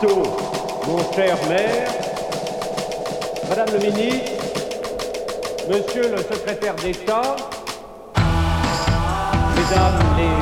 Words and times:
Mon 0.00 1.12
cher 1.12 1.36
maire, 1.48 1.90
Madame 3.48 3.66
le 3.72 3.78
ministre, 3.80 4.30
Monsieur 5.68 6.14
le 6.14 6.18
secrétaire 6.18 6.76
d'État, 6.76 7.34
Mesdames 9.56 10.00
les 10.16 10.36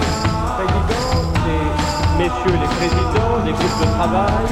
présidents, 0.56 1.24
et 1.48 2.18
Messieurs 2.18 2.58
les 2.60 2.68
présidents 2.76 3.38
des 3.46 3.52
groupes 3.52 3.80
de 3.80 3.86
travail, 3.96 4.46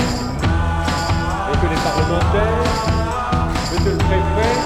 Messieurs 1.51 1.71
les 1.71 1.83
parlementaires, 1.85 2.73
Monsieur 3.73 3.93
le 3.93 3.99
préfet, 3.99 4.57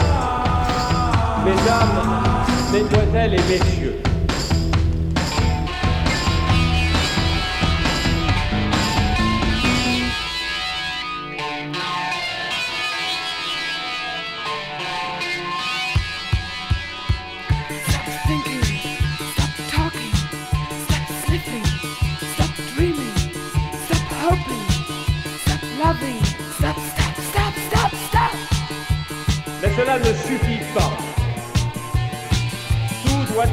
Mesdames, 1.47 2.01
Mesdemoiselles 2.73 3.35
et 3.35 3.43
Messieurs, 3.49 4.03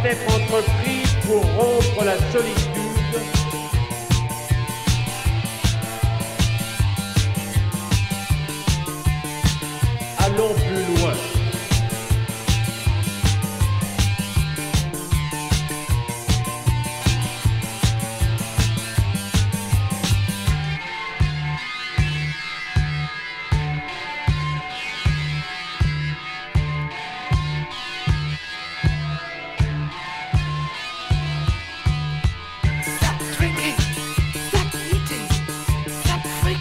être 0.05 0.35
entrepris 0.35 1.03
pour 1.25 1.43
rompre 1.55 2.03
la 2.03 2.17
solitude. 2.31 2.74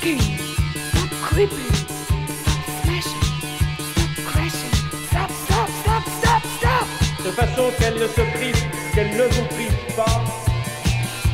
Stop 0.04 1.10
creeping, 1.22 1.72
de 7.24 7.30
façon 7.30 7.70
qu'elle 7.78 7.94
ne 7.94 8.06
se 8.06 8.20
prive, 8.36 8.62
qu'elle 8.94 9.16
ne 9.16 9.22
vous 9.22 9.46
prive 9.54 9.96
pas. 9.96 10.22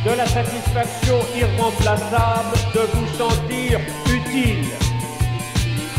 De 0.04 0.16
la 0.16 0.26
satisfaction 0.26 1.18
irremplaçable 1.36 2.56
de 2.74 2.80
vous 2.94 3.06
sentir 3.18 3.80
utile. 4.06 4.68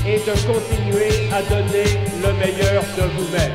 Et 0.08 0.18
de 0.18 0.32
continuer 0.48 1.30
à 1.32 1.44
donner 1.44 1.86
le 2.24 2.34
meilleur 2.34 2.84
de 2.98 3.04
vous-même. 3.16 3.54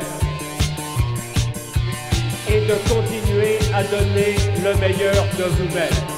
Et 2.48 2.60
de 2.60 2.74
continuer 2.88 3.58
à 3.74 3.82
donner 3.82 4.36
le 4.62 4.74
meilleur 4.78 5.24
de 5.38 5.44
vous-même. 5.44 6.15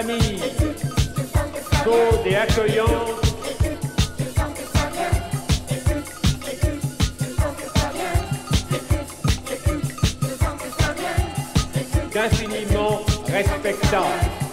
Être 0.00 0.08
une 0.08 0.20
famille 0.20 0.40
chaude 1.84 2.26
et 2.26 2.36
accueillante 2.36 3.20
qu'infiniment 12.12 13.00
respectable. 13.26 14.49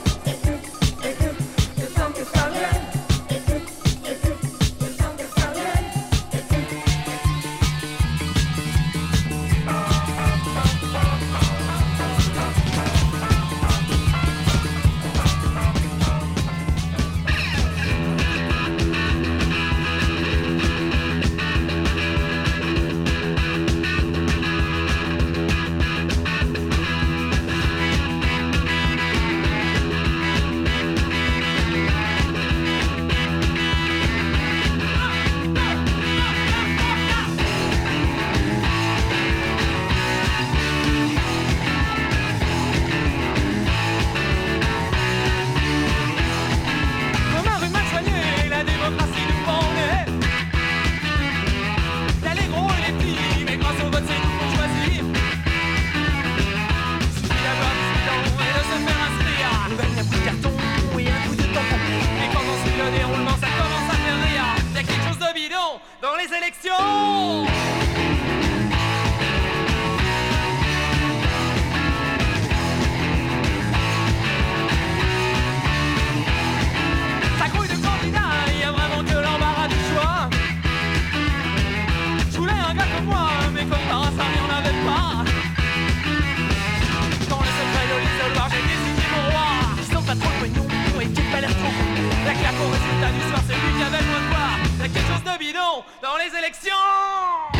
Dans 96.02 96.18
les 96.18 96.38
élections 96.38 97.57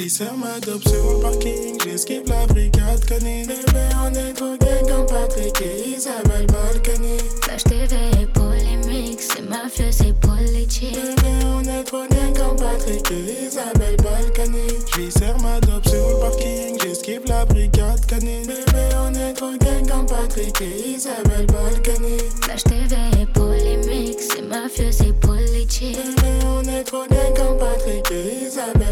J'glisse 0.00 0.22
ma 0.38 0.58
dope 0.60 0.82
sur 0.88 1.12
le 1.12 1.20
parking, 1.20 1.78
j'esquive 1.84 2.22
la 2.26 2.46
brigade 2.46 3.04
canine. 3.04 3.46
Bébé, 3.46 3.84
on 4.02 4.14
est 4.14 4.32
trop 4.32 4.56
gang 4.56 4.88
comme 4.88 5.04
Patrick 5.04 5.60
et 5.60 5.90
Isabelle 5.90 6.46
Balkany. 6.46 7.18
Flash 7.42 7.64
TV 7.64 8.26
polémique, 8.32 9.20
c'est 9.20 9.46
mafieux, 9.46 9.92
c'est 9.92 10.18
politique. 10.18 10.94
Bébé, 10.94 11.44
on 11.44 11.60
est 11.64 11.84
trop 11.84 12.06
gang 12.08 12.34
comme 12.34 12.56
Patrick 12.56 13.10
et 13.10 13.44
Isabelle 13.46 13.96
Balkany. 13.98 14.68
J'lisse 14.94 15.20
ma 15.42 15.60
dope 15.60 15.86
sur 15.86 16.08
le 16.08 16.18
parking, 16.18 16.78
j'esquive 16.82 17.20
la 17.26 17.44
brigade 17.44 18.06
canine. 18.06 18.46
Bébé, 18.46 18.88
on 19.04 19.12
est 19.12 19.34
trop 19.34 19.52
gang 19.58 19.86
comme 19.86 20.06
Patrick 20.06 20.62
et 20.62 20.92
Isabelle 20.92 21.44
Balkany. 21.44 22.16
Flash 22.40 22.64
TV 22.64 23.26
polémique, 23.34 24.18
c'est 24.18 24.48
mafieux, 24.48 24.92
c'est 24.92 25.12
politique. 25.20 25.98
Bébé, 25.98 26.32
on 26.46 26.62
est 26.62 26.84
trop 26.84 27.04
gang 27.10 27.36
comme 27.36 27.58
Patrick 27.58 28.10
et 28.12 28.46
Isabelle 28.46 28.89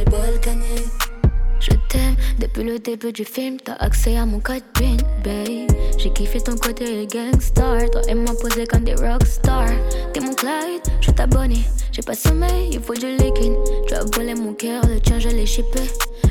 depuis 2.59 2.73
le 2.73 2.79
début 2.81 3.13
du 3.13 3.25
film, 3.25 3.59
t'as 3.65 3.75
accès 3.75 4.17
à 4.17 4.27
mon 4.27 4.41
code 4.41 4.63
PIN, 4.75 4.97
babe. 5.23 5.71
J'ai 5.97 6.11
kiffé 6.11 6.41
ton 6.41 6.57
côté 6.57 7.07
gangstar, 7.07 7.89
toi 7.91 8.01
et 8.09 8.15
moi 8.15 8.35
posé 8.41 8.67
comme 8.67 8.83
des 8.83 8.95
rockstars. 8.95 9.71
T'es 10.13 10.19
mon 10.19 10.35
Clyde, 10.35 10.83
je 11.01 11.13
t'abonne. 11.13 11.55
J'ai 11.93 12.03
pas 12.03 12.15
sommeil, 12.15 12.71
il 12.73 12.81
faut 12.81 12.95
du 12.95 13.07
liquide. 13.17 13.55
Tu 13.87 13.95
as 13.95 14.05
volé 14.13 14.35
mon 14.35 14.55
cœur, 14.55 14.83
le 14.89 14.99
tien 15.01 15.21
je 15.21 15.29
l'ai 15.29 15.47
chippé. 15.47 15.83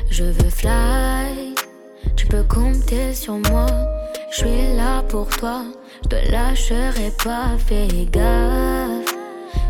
Je 0.09 0.25
veux 0.25 0.49
fly, 0.49 1.55
tu 2.17 2.27
peux 2.27 2.43
compter 2.43 3.13
sur 3.13 3.35
moi. 3.49 3.67
Je 4.31 4.37
suis 4.37 4.75
là 4.75 5.03
pour 5.03 5.27
toi, 5.29 5.63
je 6.03 6.09
te 6.09 6.31
lâcherai 6.31 7.11
pas, 7.23 7.57
fais 7.57 7.87
gaffe. 8.11 9.15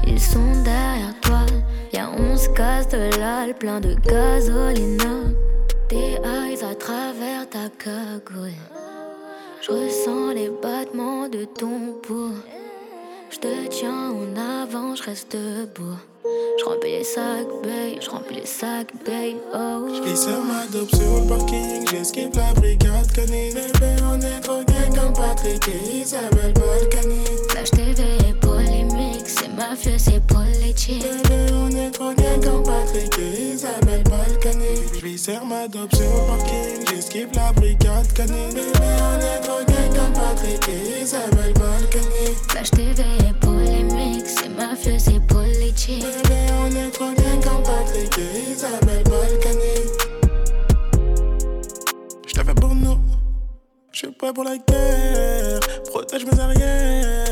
Ils 0.07 0.19
sont 0.19 0.63
derrière 0.63 1.13
toi, 1.21 1.45
y'a 1.93 2.09
11 2.17 2.47
cases 2.55 2.87
de 2.89 3.15
l'al, 3.19 3.53
plein 3.53 3.79
de 3.79 3.93
gasolina. 3.93 5.27
Tes 5.89 6.19
eyes 6.21 6.63
à 6.63 6.75
travers 6.75 7.49
ta 7.49 7.69
cagoule. 7.69 8.51
Je 9.61 9.71
ressens 9.71 10.33
les 10.33 10.49
battements 10.49 11.29
de 11.29 11.45
ton 11.45 11.93
pouls. 12.03 12.35
Je 13.29 13.37
te 13.37 13.67
tiens 13.69 14.11
en 14.11 14.35
avant, 14.35 14.95
je 14.95 15.03
reste 15.03 15.31
debout. 15.31 15.97
Je 16.59 16.65
remplis 16.65 16.91
les 16.91 17.03
sacs, 17.03 17.47
babe, 17.63 18.01
je 18.01 18.09
remplis 18.09 18.35
les 18.35 18.45
sacs, 18.45 18.93
babe, 19.05 19.37
oh. 19.53 19.87
J'glisse 19.95 20.27
ma 20.27 20.65
dope 20.71 20.89
sur 20.89 21.21
le 21.21 21.27
parking, 21.27 21.87
j'esquive 21.89 22.35
la 22.35 22.53
brigade 22.53 23.11
canine. 23.13 23.53
Bébé, 23.53 23.95
on 24.11 24.19
est 24.19 24.41
trop 24.41 24.63
gang 24.63 24.93
comme 24.93 25.13
Patrick 25.13 25.67
et 25.69 25.97
Isabelle 25.99 26.53
Balkany. 26.53 27.27
Polémique, 27.57 27.67
c'est 27.73 28.46
mafieux, 29.57 29.97
c'est 29.97 30.25
politique. 30.27 31.01
Bébé, 31.01 31.51
on 31.53 31.69
est 31.69 31.91
trop 31.91 32.13
comme 32.15 32.63
Patrick 32.63 33.17
et 33.19 33.53
Isabelle 33.53 34.03
Balkany. 34.03 34.75
J'glisse 34.95 35.29
ma 35.45 35.67
dope 35.67 35.93
sur 35.95 36.05
le 36.05 36.27
parking, 36.27 36.87
j'esquive 36.89 37.29
la 37.33 37.51
brigade 37.51 38.13
canine. 38.13 38.53
Bébé, 38.53 38.87
on 39.01 39.19
est 39.19 39.41
trop 39.41 39.65
comme 39.65 40.13
Patrick 40.13 40.69
et 40.69 41.01
Isabelle 41.01 41.53
Balkany. 41.53 42.35
Flash 42.49 42.71
TV 42.71 43.03
polémique, 43.41 44.27
c'est 44.27 44.49
mafieux, 44.49 44.99
c'est 44.99 45.19
politique. 45.27 46.03
Bébé, 46.03 46.39
on 46.61 46.75
est 46.75 46.91
trop 46.91 47.13
comme 47.43 47.63
Patrick 47.63 48.17
et 48.19 48.51
Isabelle 48.51 49.03
Balkany. 49.03 49.77
J't'avais 52.27 52.53
pour 52.53 52.75
nous, 52.75 52.97
j'suis 53.91 54.11
prêt 54.11 54.33
pour 54.33 54.43
la 54.43 54.57
guerre. 54.57 55.59
Protège 55.89 56.25
mes 56.25 56.39
arrières. 56.39 57.26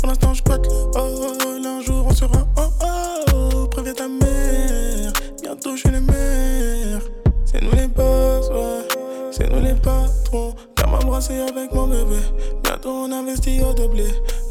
Pour 0.00 0.08
l'instant, 0.08 0.32
j'coite 0.32 0.66
le 0.66 0.98
haut. 0.98 1.62
Là, 1.62 1.76
un 1.76 1.82
jour, 1.82 2.06
on 2.08 2.14
sera 2.14 2.46
en 2.56 3.34
haut. 3.36 3.66
Préviens 3.66 3.92
ta 3.92 4.08
mère. 4.08 5.12
Bientôt, 5.42 5.76
j'suis 5.76 5.90
les 5.90 6.00
mères. 6.00 7.02
C'est 7.44 7.62
nous 7.62 7.72
les 7.72 7.86
boss, 7.86 8.48
ouais. 8.48 8.88
C'est 9.30 9.50
nous 9.50 9.60
les 9.60 9.74
patrons. 9.74 10.54
T'as 10.74 10.86
m'embrasser 10.86 11.40
avec 11.40 11.70
mon 11.74 11.86
bébé. 11.86 12.16
Bientôt, 12.64 12.88
on 12.88 13.12
investit 13.12 13.60
au 13.62 13.74
doublé. 13.74 14.06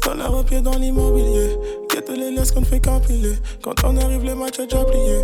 Dans 0.06 0.14
la 0.14 0.28
repied 0.28 0.60
dans 0.60 0.76
l'immobilier. 0.76 1.58
Guette 1.90 2.10
les 2.10 2.30
laisse 2.30 2.52
qu'on 2.52 2.60
ne 2.60 2.66
fait 2.66 2.80
qu'empiler. 2.80 3.34
Quand 3.64 3.74
on 3.82 3.96
arrive, 3.96 4.24
le 4.24 4.36
match 4.36 4.60
a 4.60 4.66
déjà 4.66 4.84
plié. 4.84 5.18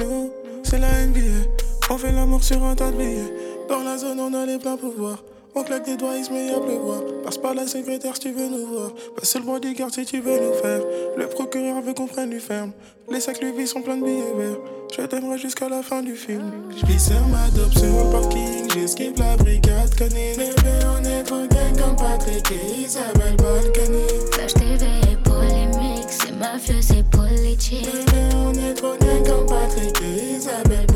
Nous, 0.00 0.30
c'est 0.62 0.78
la 0.78 1.06
NBA. 1.06 1.48
On 1.88 1.96
fait 1.96 2.12
l'amour 2.12 2.44
sur 2.44 2.62
un 2.62 2.74
tas 2.74 2.90
de 2.90 2.98
billets. 2.98 3.32
Dans 3.66 3.82
la 3.82 3.96
zone, 3.96 4.20
on 4.20 4.34
a 4.34 4.44
les 4.44 4.58
pleins 4.58 4.76
pouvoirs. 4.76 5.22
On 5.54 5.64
claque 5.64 5.84
des 5.84 5.96
doigts, 5.96 6.16
il 6.16 6.24
se 6.24 6.32
met 6.32 6.54
à 6.54 6.60
pleuvoir. 6.60 7.00
Passe 7.24 7.38
par 7.38 7.54
la 7.54 7.66
secrétaire 7.66 8.14
si 8.14 8.20
tu 8.20 8.32
veux 8.32 8.48
nous 8.48 8.66
voir. 8.66 8.92
Passe 9.16 9.34
le 9.34 9.42
bodyguard 9.42 9.90
si 9.92 10.04
tu 10.04 10.20
veux 10.20 10.38
nous 10.38 10.54
faire. 10.54 10.80
Le 11.16 11.26
procureur 11.26 11.82
veut 11.82 11.92
qu'on 11.92 12.06
prenne 12.06 12.30
du 12.30 12.38
ferme. 12.38 12.72
Les 13.10 13.20
sacs 13.20 13.42
Louis 13.42 13.66
sont 13.66 13.82
pleins 13.82 13.96
de 13.96 14.04
billets 14.04 14.34
verts. 14.36 14.58
Je 14.96 15.02
t'aimerai 15.02 15.38
jusqu'à 15.38 15.68
la 15.68 15.82
fin 15.82 16.02
du 16.02 16.14
film. 16.14 16.52
J'glisse 16.76 17.10
ma 17.30 17.50
dope 17.50 17.72
sur 17.72 17.82
le 17.82 18.12
parking. 18.12 18.70
J'esquive 18.74 19.14
la 19.18 19.36
brigade 19.36 19.92
canine. 19.96 20.36
Bébé, 20.36 20.70
on 20.86 21.04
est 21.04 21.22
trop 21.24 21.46
gang 21.48 21.76
comme 21.78 21.96
Patrick 21.96 22.46
et 22.52 22.82
Isabelle 22.82 23.36
Balkany. 23.36 24.06
Flash 24.32 24.54
TV 24.54 24.86
polémique, 25.24 26.10
c'est 26.10 26.32
mafieux, 26.32 26.80
c'est 26.80 27.04
politique. 27.10 27.86
Bébé, 27.86 28.22
on 28.36 28.52
est 28.52 28.74
trop 28.74 28.94
gang 29.00 29.26
comme 29.26 29.46
Patrick 29.46 29.96
et 30.02 30.36
Isabelle 30.36 30.86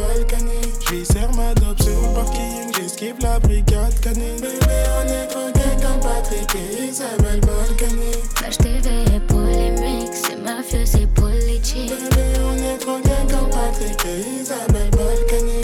Balkany. 0.94 1.00
J'lui 1.00 1.04
serre 1.04 1.32
ma 1.34 1.54
dope 1.54 1.82
sur 1.82 1.92
le 1.92 2.14
parking. 2.14 2.72
J'esquive 2.76 3.16
la 3.20 3.38
brigade 3.38 3.98
canine. 4.00 4.40
Bébé, 4.40 4.56
on 4.98 5.08
est 5.08 5.26
trop 5.26 5.50
gang 5.52 5.82
comme 5.82 6.00
Patrick 6.00 6.54
et 6.54 6.84
Isabelle 6.88 7.40
Balkany. 7.40 8.12
Flash 8.36 8.58
TV 8.58 9.20
polémique, 9.26 10.12
c'est 10.12 10.36
mafieux, 10.36 10.86
c'est 10.86 11.06
politique. 11.14 11.90
Bébé, 11.90 12.22
on 12.44 12.56
est 12.56 12.78
trop 12.78 12.98
gang 13.00 13.28
comme 13.28 13.50
Patrick 13.50 14.04
et 14.06 14.40
Isabelle 14.40 14.90
Balkany. 14.90 15.63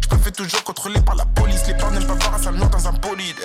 Je 0.00 0.16
me 0.16 0.22
fais 0.22 0.30
toujours 0.30 0.64
contrôler 0.64 1.00
par 1.00 1.14
la 1.14 1.24
police. 1.24 1.66
Les 1.66 1.74
parents 1.74 1.90
n'aiment 1.90 2.06
pas 2.06 2.14
voir 2.14 2.34
un 2.34 2.38
sale 2.42 2.56
dans 2.56 2.88
un 2.88 2.92
bolide. 2.92 3.36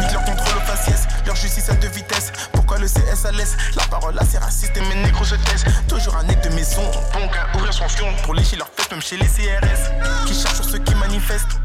Nique 0.00 0.12
leur 0.12 0.24
contrôle 0.24 0.56
au 0.56 0.60
faciès, 0.60 1.06
leur 1.24 1.36
justice 1.36 1.70
à 1.70 1.74
deux 1.74 1.88
vitesses. 1.88 2.32
Pourquoi 2.52 2.78
le 2.78 2.86
CS 2.86 3.26
à 3.26 3.32
l'aise 3.32 3.56
La 3.76 3.84
parole 3.84 4.18
assez 4.18 4.38
raciste 4.38 4.76
et 4.76 4.80
mes 4.80 4.96
négros 4.96 5.24
se 5.24 5.36
taisent? 5.36 5.64
Toujours 5.88 6.16
un 6.16 6.24
nez 6.24 6.36
de 6.36 6.48
maison, 6.50 6.82
bon 7.12 7.28
qu'à 7.28 7.46
ouvrir 7.56 7.72
son 7.72 7.88
fion. 7.88 8.12
Pour 8.24 8.34
lécher 8.34 8.56
leur 8.56 8.68
fesses, 8.68 8.90
même 8.90 9.02
chez 9.02 9.16
les 9.16 9.26
CRS. 9.26 9.90
Qui 10.26 10.34
cherchent 10.34 10.56
sur 10.56 10.64
ceux 10.64 10.78
qui 10.78 10.94
manifestent. 10.96 11.58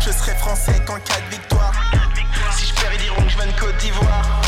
Je 0.00 0.10
serai 0.12 0.34
français 0.36 0.80
qu'en 0.86 0.98
cas 1.00 1.20
de 1.20 1.30
victoire. 1.30 1.72
Si 2.52 2.66
je 2.66 2.74
perds, 2.74 2.92
ils 2.94 3.02
diront 3.02 3.22
que 3.22 3.28
je 3.28 3.36
viens 3.36 3.46
de 3.46 3.60
Côte 3.60 3.76
d'Ivoire. 3.76 4.47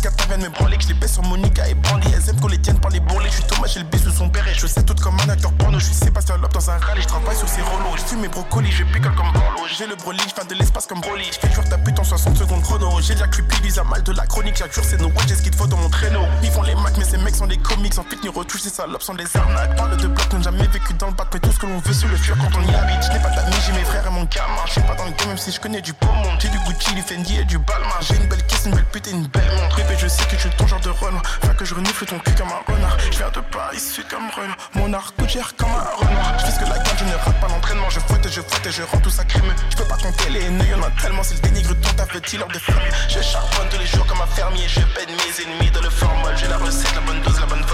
branle, 0.00 0.08
que 0.08 0.08
deux 0.08 0.14
petites 0.14 0.16
cartes 0.16 0.28
viennent 0.28 0.42
me 0.42 0.48
branler, 0.48 0.76
que 0.76 0.82
je 0.82 0.88
les 0.88 0.94
baisse 0.94 1.12
sur 1.12 1.22
Monica 1.22 1.68
et 1.68 1.74
Brandy. 1.74 2.08
Elles 2.14 2.30
aiment 2.30 2.40
qu'on 2.40 2.48
les 2.48 2.58
tienne 2.58 2.78
par 2.78 2.90
les 2.90 3.00
bourrelets. 3.00 3.30
Je 3.30 3.34
suis 3.36 3.44
Thomas, 3.44 3.66
j'ai 3.66 3.80
le 3.80 3.86
B 3.86 3.96
sous 3.96 4.10
son 4.10 4.26
béret. 4.28 4.54
Je 4.56 4.66
sais 4.66 4.82
tout 4.82 4.94
comme 5.02 5.16
un 5.20 5.28
acteur 5.28 5.52
porno. 5.52 5.78
Je 5.78 5.86
suis 5.86 5.94
Sébastien 5.94 6.36
Loeb 6.38 6.52
dans 6.52 6.70
un 6.70 6.78
rallye. 6.78 7.02
Je 7.02 7.08
travaille 7.08 7.36
sur 7.36 7.48
ces 7.48 7.62
rolos. 7.62 7.96
Je 7.96 8.16
mes 8.16 8.28
brocolis, 8.28 8.72
je 8.72 8.84
picole 8.84 9.14
comme 9.14 9.32
Borlo. 9.32 9.66
J'ai 9.76 9.86
le 9.86 9.96
broly, 9.96 10.20
je 10.28 10.48
de 10.48 10.54
l'espace 10.54 10.86
comme 10.86 11.00
Broly. 11.00 11.24
Je 11.32 11.38
fais 11.38 11.68
ta 11.68 11.78
pute 11.78 11.98
en 11.98 12.04
60 12.04 12.36
secondes 12.36 12.62
chrono. 12.62 13.00
J'ai 13.00 13.14
creepy, 13.14 13.78
à 13.78 13.84
mal 13.84 14.02
de 14.02 14.12
la 14.12 14.26
chronique. 14.26 14.56
J'accure, 14.56 14.84
c'est 14.84 15.00
nos 15.00 15.10
j'ai 15.28 15.34
ce 15.34 15.42
qu'il 15.42 15.54
faut 15.54 15.66
dans 15.66 15.76
mon 15.76 15.88
traîneau. 15.88 16.24
Ils 16.42 16.50
font 16.50 16.62
les 16.62 16.74
macs, 16.74 16.96
mais 16.96 17.04
ces 17.04 17.18
mecs 17.18 17.36
sont 17.36 17.46
des 17.46 17.58
comics. 17.58 17.96
En 17.98 18.04
fit, 18.04 18.16
ni 18.22 18.28
retouche, 18.28 18.62
ces 18.62 18.70
salopes 18.70 19.02
sont 19.02 19.14
des 19.14 19.26
arnaques. 19.36 19.76
Parle 19.76 19.96
de 19.96 20.06
blocs, 20.06 20.32
n'ont 20.32 20.42
jamais 20.42 20.66
vécu 20.66 20.94
dans 20.94 21.08
le 21.08 21.12
bac, 21.12 21.28
mais 21.32 21.40
tout 21.40 21.52
ce 21.52 21.58
que 21.58 21.66
l'on 21.66 21.78
veut, 21.78 21.92
c'est 21.92 22.08
le 22.08 22.16
fuir 22.16 22.36
quand 22.38 22.58
on 22.58 22.62
y 22.62 22.74
habite. 22.74 23.02
Je 23.02 23.18
pas 23.18 23.30
d'amis, 23.30 23.56
j'ai 23.66 23.72
mes 23.72 23.84
frères 23.84 24.06
et 24.06 24.10
mon 24.10 24.24
gamin. 24.24 24.64
Je 24.66 24.80
pas 24.80 24.94
dans 24.94 25.04
le 25.04 25.12
game, 25.12 25.28
même 25.28 25.38
si 25.38 25.52
je 25.52 25.60
connais 25.60 25.82
du 25.82 25.92
beau 25.92 26.06
monde. 26.06 26.38
J'ai 26.40 26.48
du 26.48 26.58
Gucci, 26.58 26.94
du 26.94 27.02
Fendi 27.02 27.38
et 27.38 27.44
du 27.44 27.58
Balmain. 27.58 28.00
J'ai 28.00 28.16
une 28.16 28.28
belle 28.28 28.44
caisse, 28.46 28.64
une 28.66 28.74
belle 28.74 28.86
pute 28.86 29.06
et 29.08 29.12
une 29.12 29.26
belle 29.26 29.50
montre. 29.56 29.78
Et 29.90 29.98
je 29.98 30.06
sais 30.06 30.24
que 30.24 30.36
tu 30.36 30.46
es 30.46 30.50
ton 30.50 30.66
genre 30.66 30.80
de 30.80 30.90
run. 30.90 31.20
Fait 31.42 31.56
que 31.56 31.64
je 31.64 31.74
renifle 31.74 32.06
ton 32.06 32.18
cul 32.20 32.34
comme 32.34 32.48
un 32.48 32.72
renard. 32.72 32.96
Je 33.10 33.18
viens 33.18 33.30
de 33.30 33.40
Paris, 33.40 33.80
sud 33.80 34.06
comme 34.08 34.30
Renault. 34.30 34.54
Mon 34.74 34.98
coûte 35.16 35.28
cher 35.28 35.52
comme 35.56 35.70
un 35.70 36.06
renard. 36.06 36.38
Je 36.38 36.58
que 36.58 36.68
la 36.68 36.78
gamme, 36.78 36.96
je 36.98 37.04
ne 37.04 37.14
rate 37.14 37.40
pas 37.40 37.48
l'entraînement. 37.48 37.90
Je 37.90 38.00
fouette, 38.00 38.28
je 38.28 38.40
fouette 38.40 38.66
et 38.66 38.70
je 38.70 38.82
rends 38.82 39.00
tout 39.00 39.10
ça 39.10 39.24
crémeux. 39.24 39.54
Je 39.70 39.76
peux 39.76 39.84
pas 39.84 39.96
compter 39.96 40.30
les 40.30 40.48
nœuds, 40.48 40.66
y'en 40.66 40.82
a 40.82 40.90
tellement. 41.02 41.22
C'est 41.22 41.34
le 41.34 41.40
dénigre 41.40 41.74
dont 41.74 41.92
ta 41.96 42.06
fait 42.06 42.32
il 42.32 42.38
de 42.38 42.58
fermier. 42.58 42.90
Je 43.08 43.20
charbonne 43.20 43.68
tous 43.68 43.78
les 43.78 43.86
jours 43.86 44.06
comme 44.06 44.20
un 44.20 44.26
fermier. 44.26 44.68
Je 44.68 44.80
peine 44.94 45.10
mes 45.10 45.42
ennemis 45.42 45.70
dans 45.72 45.82
le 45.82 45.90
formol. 45.90 46.34
J'ai 46.36 46.46
la 46.46 46.58
recette, 46.58 46.94
la 46.94 47.00
bonne 47.00 47.20
dose, 47.22 47.40
la 47.40 47.46
bonne 47.46 47.64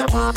I 0.00 0.06
want. 0.14 0.29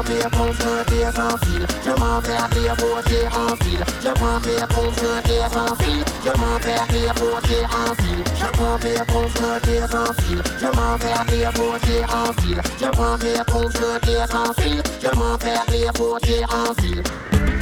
prends 0.00 0.14
paix 0.14 0.28
pour 0.30 0.54
faire 0.54 0.84
des 0.86 1.16
sans 1.16 1.36
fil. 1.38 1.66
Je 1.84 1.90
m'en 1.90 2.20
vais 2.20 2.32
à 2.32 2.48
des 2.48 2.82
beautés 2.82 3.26
en 3.32 3.64
ville. 3.64 3.84
Je 4.02 4.08
prends 4.10 4.40
paix 4.40 4.66
pour 4.68 4.94
faire 4.94 5.22
des 5.22 5.54
sans 5.54 5.74
fil. 5.76 6.04
Je 6.24 6.30
m'en 6.38 6.58
vais 6.58 6.72
à 6.72 6.86
des 6.86 7.20
beautés 7.20 7.66
en 7.70 8.02
ville. 8.02 8.24
Je 8.38 8.46
prends 8.52 8.78
paix 8.78 9.02
pour 9.06 9.30
faire 9.30 9.60
des 9.62 9.80
sans 9.90 10.12
fil. 10.22 10.42
Je 10.60 10.66
m'en 10.66 10.96
vais 10.96 11.12
à 11.12 11.24
des 11.24 11.58
beautés 11.58 12.04
en 12.12 12.42
ville. 12.42 12.62
Je 12.80 12.86
prends 12.86 13.18
paix 13.18 13.42
pour 13.46 13.72
faire 13.72 14.00
des 14.02 14.32
sans 14.32 14.52
fil. 14.62 14.82
Je 15.02 15.18
m'en 15.18 15.36
vais 15.36 15.50
à 15.50 15.70
des 15.70 15.98
beautés 15.98 16.44
en 16.44 16.72
ville. 16.82 17.59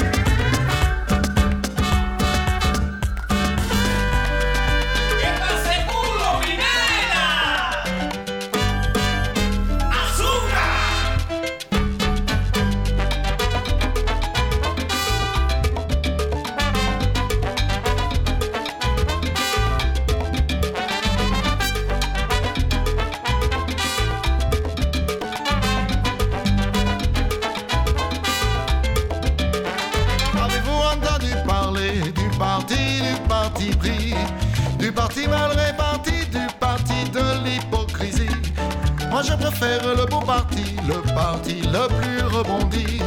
faire 39.58 39.94
le 39.96 40.06
beau 40.06 40.20
parti, 40.20 40.76
le 40.86 41.00
parti 41.14 41.62
le 41.62 41.88
plus 41.98 42.22
rebondi. 42.36 43.00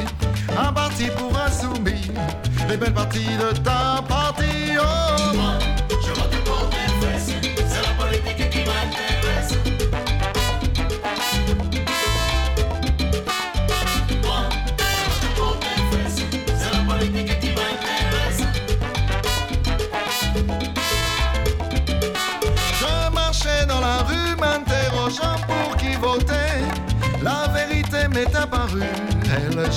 Un 0.58 0.74
parti 0.74 1.08
pour 1.18 1.32
un 1.38 1.50
soumis, 1.50 2.12
les 2.70 2.78
belles 2.78 2.94
parties 2.94 3.38
de 3.40 3.58
ta 3.60 4.04
partie. 4.08 4.78
Oh. 4.80 5.71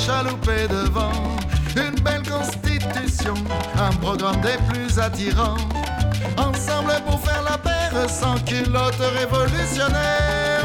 chaloupé 0.04 0.68
devant. 0.68 1.12
Une 1.76 1.98
belle 2.02 2.22
constitution, 2.22 3.34
un 3.78 3.92
programme 3.96 4.40
des 4.40 4.58
plus 4.70 4.98
attirants. 4.98 5.56
Ensemble 6.36 6.94
pour 7.06 7.20
faire 7.20 7.42
la 7.42 7.58
paire, 7.58 8.08
sans 8.08 8.38
culotte 8.44 9.00
révolutionnaire. 9.18 10.63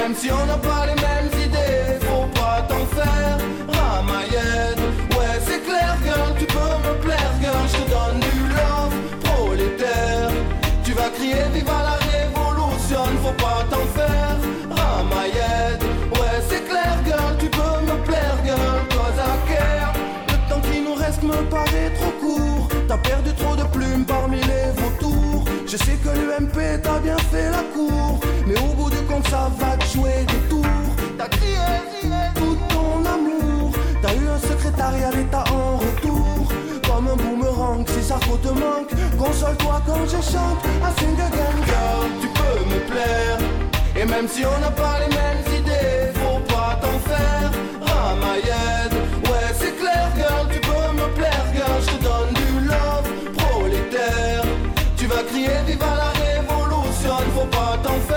Et 0.00 0.02
même 0.02 0.99
quand 39.90 40.06
je 40.06 40.20
chante. 40.32 40.62
I 40.86 40.90
sing 40.98 41.14
again, 41.14 41.56
girl, 41.66 42.08
tu 42.20 42.28
peux 42.38 42.60
me 42.72 42.80
plaire. 42.90 43.38
Et 43.96 44.04
même 44.04 44.28
si 44.28 44.44
on 44.44 44.58
n'a 44.60 44.70
pas 44.70 44.96
les 45.02 45.12
mêmes 45.20 45.44
idées, 45.60 46.12
faut 46.20 46.40
pas 46.54 46.78
t'en 46.82 46.98
faire, 47.10 47.50
Ramayed. 47.88 48.92
Ouais, 49.28 49.50
c'est 49.60 49.76
clair, 49.80 50.06
girl, 50.16 50.46
tu 50.52 50.60
peux 50.60 50.90
me 51.00 51.06
plaire, 51.18 51.44
girl, 51.54 51.78
je 51.86 51.90
te 51.92 52.02
donne 52.08 52.32
du 52.42 52.50
love, 52.72 53.08
prolétaire. 53.42 54.44
Tu 54.96 55.06
vas 55.06 55.22
crier 55.30 55.58
viva 55.66 55.92
la 56.04 56.10
révolution, 56.24 57.16
faut 57.36 57.50
pas 57.58 57.78
t'en 57.82 57.98
faire, 58.08 58.09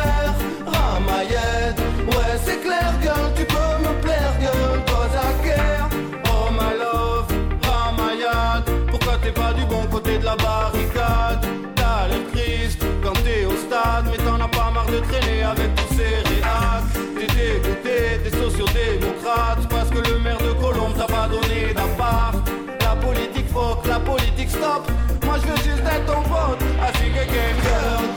ton 26.06 26.22
pote. 26.24 26.62
I 26.82 26.92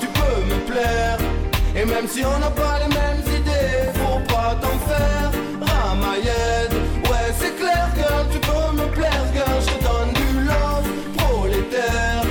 tu 0.00 0.06
peux 0.06 0.54
me 0.54 0.58
plaire. 0.70 1.18
Et 1.74 1.84
même 1.84 2.08
si 2.08 2.24
on 2.24 2.38
n'a 2.38 2.50
pas 2.50 2.78
les 2.80 2.94
mêmes 2.94 3.22
idées, 3.38 3.90
faut 3.94 4.20
pas 4.32 4.56
t'en 4.60 4.78
faire. 4.88 5.30
Ramayed, 5.60 6.72
ouais, 7.08 7.32
c'est 7.38 7.54
clair, 7.56 7.88
girl, 7.96 8.26
tu 8.30 8.38
peux 8.38 8.72
me 8.80 8.86
plaire, 8.94 9.24
girl. 9.34 9.60
Je 9.60 9.72
te 9.74 9.84
donne 9.84 10.12
du 10.14 10.46
love, 10.46 10.88
prolétaire. 11.18 12.22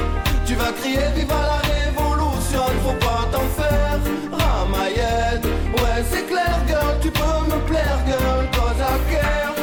Tu 0.46 0.56
vas 0.56 0.72
crier 0.80 1.08
viva 1.16 1.42
la 1.54 1.62
révolution, 1.74 2.64
faut 2.84 3.00
pas 3.06 3.28
t'en 3.32 3.48
faire. 3.60 4.00
Ramayed, 4.32 5.46
ouais, 5.46 6.04
c'est 6.10 6.26
clair, 6.28 6.58
girl, 6.68 6.98
tu 7.02 7.12
peux 7.12 7.40
me 7.52 7.60
plaire, 7.68 8.00
girl, 8.08 8.50
cause 8.52 8.80
I 8.80 9.14
care. 9.14 9.54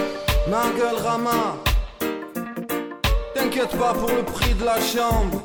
Ma 0.48 0.64
gueule, 0.78 1.02
Rama. 1.04 1.56
T'inquiète 3.34 3.76
pas 3.76 3.94
pour 3.94 4.10
le 4.10 4.22
prix 4.22 4.54
de 4.54 4.64
la 4.64 4.80
chambre 4.80 5.42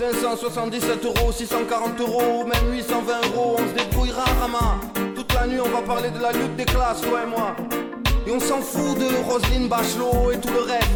577 0.00 1.04
euros, 1.04 1.30
640 1.30 2.00
euros, 2.00 2.46
même 2.46 2.72
820 2.72 3.12
euros, 3.34 3.56
on 3.58 3.68
se 3.68 3.84
débrouillera 3.84 4.24
Rama 4.40 4.80
Toute 5.14 5.34
la 5.34 5.46
nuit 5.46 5.60
on 5.62 5.68
va 5.68 5.82
parler 5.82 6.08
de 6.10 6.18
la 6.18 6.32
lutte 6.32 6.56
des 6.56 6.64
classes, 6.64 7.02
toi 7.02 7.20
et 7.22 7.28
moi. 7.28 7.54
Et 8.26 8.32
on 8.32 8.40
s'en 8.40 8.62
fout 8.62 8.98
de 8.98 9.30
Roselyne 9.30 9.68
Bachelot 9.68 10.32
et 10.32 10.38
tout 10.38 10.48
le 10.54 10.60
reste. 10.60 10.88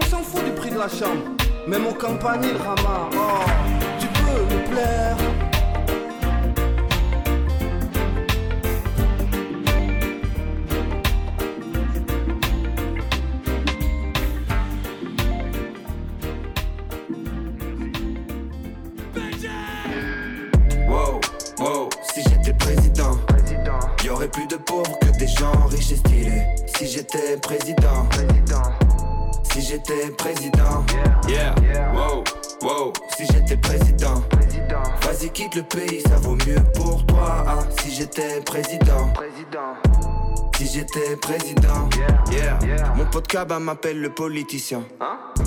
On 0.00 0.04
s'en 0.06 0.22
fout 0.22 0.44
du 0.44 0.52
prix 0.52 0.70
de 0.70 0.78
la 0.78 0.88
chambre. 0.88 1.22
Même 1.66 1.84
au 1.88 1.94
campanile 1.94 2.56
Rama, 2.56 3.10
oh, 3.14 3.50
tu 3.98 4.06
peux 4.06 4.54
me 4.54 4.64
plaire 4.70 5.16
Si 26.82 26.88
j'étais 26.88 27.36
président, 27.36 28.08
si 29.52 29.60
j'étais 29.60 30.10
président, 30.18 30.84
yeah, 31.28 31.54
wow, 31.94 32.24
wow, 32.60 32.92
si 33.16 33.24
j'étais 33.32 33.56
président, 33.56 34.20
vas-y 35.02 35.30
quitte 35.30 35.54
le 35.54 35.62
pays, 35.62 36.00
ça 36.00 36.16
vaut 36.16 36.34
mieux 36.34 36.60
pour 36.74 37.06
toi. 37.06 37.44
Ah, 37.46 37.58
si 37.80 37.94
j'étais 37.94 38.40
président, 38.40 39.12
si 40.62 40.78
j'étais 40.78 41.16
président, 41.16 41.88
yeah, 42.30 42.58
mon 42.96 43.04
pote 43.06 43.26
Kaba 43.26 43.58
m'appelle 43.58 44.00
le 44.00 44.10
politicien. 44.10 44.82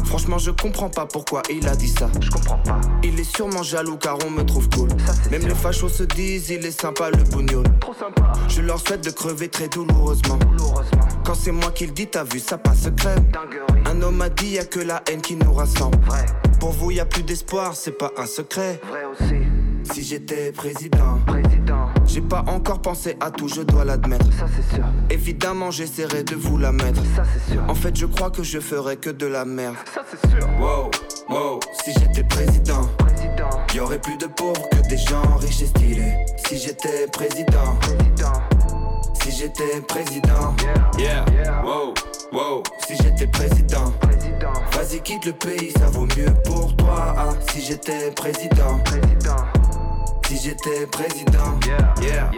Franchement, 0.05 0.37
je 0.37 0.51
comprends 0.51 0.89
pas 0.89 1.05
pourquoi 1.05 1.41
il 1.49 1.67
a 1.67 1.75
dit 1.75 1.89
ça. 1.89 2.09
Je 2.19 2.29
comprends 2.29 2.57
pas. 2.57 2.81
Il 3.03 3.19
est 3.19 3.35
sûrement 3.35 3.63
jaloux 3.63 3.97
car 3.97 4.17
on 4.25 4.29
me 4.29 4.43
trouve 4.43 4.69
cool. 4.69 4.89
Même 5.31 5.47
les 5.47 5.55
fachos 5.55 5.89
se 5.89 6.03
disent, 6.03 6.49
il 6.49 6.65
est 6.65 6.79
sympa 6.79 7.09
le 7.11 7.23
bougnoul. 7.23 7.65
Trop 7.79 7.93
sympa. 7.93 8.33
Je 8.49 8.61
leur 8.61 8.79
souhaite 8.79 9.03
de 9.03 9.11
crever 9.11 9.47
très 9.47 9.67
douloureusement. 9.67 10.39
Quand 11.25 11.35
c'est 11.35 11.51
moi 11.51 11.71
qui 11.71 11.85
le 11.85 11.93
dis, 11.93 12.07
t'as 12.07 12.23
vu, 12.23 12.39
ça 12.39 12.57
passe 12.57 12.87
crème. 12.97 13.25
Un 13.85 14.01
homme 14.01 14.21
a 14.21 14.29
dit, 14.29 14.47
y 14.47 14.59
a 14.59 14.65
que 14.65 14.79
la 14.79 15.01
haine 15.09 15.21
qui 15.21 15.35
nous 15.35 15.53
rassemble. 15.53 15.97
Pour 16.59 16.71
vous, 16.71 16.91
y 16.91 16.99
a 16.99 17.05
plus 17.05 17.23
d'espoir, 17.23 17.75
c'est 17.75 17.97
pas 17.97 18.11
un 18.17 18.25
secret. 18.25 18.81
Si 19.93 20.03
j'étais 20.03 20.51
président, 20.51 21.19
j'ai 22.15 22.21
pas 22.21 22.45
encore 22.47 22.81
pensé 22.81 23.17
à 23.19 23.29
tout, 23.29 23.49
je 23.49 23.61
dois 23.61 23.83
l'admettre. 23.83 24.25
Évidemment, 25.09 25.69
j'essaierai 25.69 26.23
de 26.23 26.35
vous 26.35 26.57
la 26.57 26.71
mettre. 26.71 27.01
En 27.67 27.75
fait, 27.75 27.93
je 27.93 28.05
crois 28.05 28.31
que 28.31 28.41
je 28.41 28.61
ferai 28.61 28.95
que 28.95 29.09
de 29.09 29.25
la 29.25 29.43
merde. 29.43 29.75
Wow, 30.57 30.91
wow, 31.27 31.59
si 31.83 31.91
j'étais 31.91 32.23
président, 32.23 32.89
y 33.73 33.81
aurait 33.81 33.99
plus 33.99 34.15
de 34.17 34.27
pauvres 34.27 34.61
que 34.69 34.87
des 34.87 34.97
gens 34.97 35.35
riches 35.41 35.63
et 35.63 35.65
stylés. 35.65 36.15
Si 36.47 36.57
j'étais 36.57 37.05
président, 37.11 37.77
si 39.21 39.31
j'étais 39.31 39.81
président, 39.85 40.55
yeah, 40.97 41.25
wow, 41.65 41.93
wow, 42.31 42.63
si 42.87 42.95
j'étais 42.95 43.27
président, 43.27 43.93
vas-y 44.71 45.01
quitte 45.01 45.25
le 45.25 45.33
pays, 45.33 45.71
ça 45.77 45.87
vaut 45.87 46.07
mieux 46.15 46.33
pour 46.45 46.73
toi. 46.77 47.13
Ah, 47.17 47.29
si 47.51 47.61
j'étais 47.61 48.09
président, 48.11 48.79
si 50.27 50.37
j'étais 50.37 50.87
président, 50.87 51.59
yeah, 52.01 52.31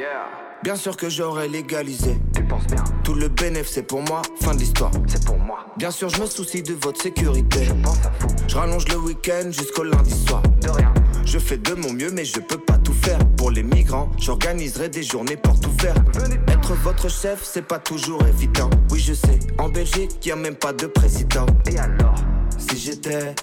Bien 0.63 0.75
sûr 0.75 0.97
que 0.97 1.07
j'aurais 1.09 1.47
légalisé. 1.47 2.19
Tu 2.35 2.43
penses 2.43 2.65
bien. 2.67 2.83
Tout 3.03 3.13
le 3.13 3.29
bénéfice 3.29 3.73
c'est 3.75 3.83
pour 3.83 4.01
moi, 4.01 4.21
fin 4.41 4.53
de 4.53 4.59
l'histoire. 4.59 4.91
C'est 5.07 5.23
pour 5.23 5.37
moi. 5.37 5.65
Bien 5.77 5.91
sûr, 5.91 6.09
je 6.09 6.19
me 6.19 6.25
soucie 6.25 6.63
de 6.63 6.73
votre 6.73 7.01
sécurité. 7.01 7.63
Je 7.63 7.73
pense 7.73 7.99
à 8.05 8.11
vous. 8.19 8.27
Je 8.47 8.55
rallonge 8.55 8.87
le 8.89 8.97
week-end 8.97 9.51
jusqu'au 9.51 9.83
lundi 9.83 10.25
soir. 10.25 10.41
De 10.61 10.69
rien. 10.69 10.93
Je 11.25 11.39
fais 11.39 11.57
de 11.57 11.73
mon 11.75 11.93
mieux, 11.93 12.09
mais 12.11 12.25
je 12.25 12.39
peux 12.39 12.57
pas 12.57 12.77
tout 12.77 12.93
faire. 12.93 13.19
Pour 13.37 13.51
les 13.51 13.63
migrants, 13.63 14.09
j'organiserai 14.17 14.89
des 14.89 15.03
journées 15.03 15.37
portes 15.37 15.65
ouvertes. 15.67 15.99
Être 16.47 16.73
votre 16.73 17.09
chef, 17.09 17.43
c'est 17.43 17.65
pas 17.65 17.79
toujours 17.79 18.25
évident. 18.25 18.69
Oui, 18.91 18.99
je 18.99 19.13
sais. 19.13 19.39
En 19.59 19.69
Belgique, 19.69 20.25
y 20.25 20.31
a 20.31 20.35
même 20.35 20.55
pas 20.55 20.73
de 20.73 20.87
président. 20.87 21.45
Et 21.69 21.77
alors? 21.77 22.15
Si 22.57 22.77
j'étais 22.77 23.35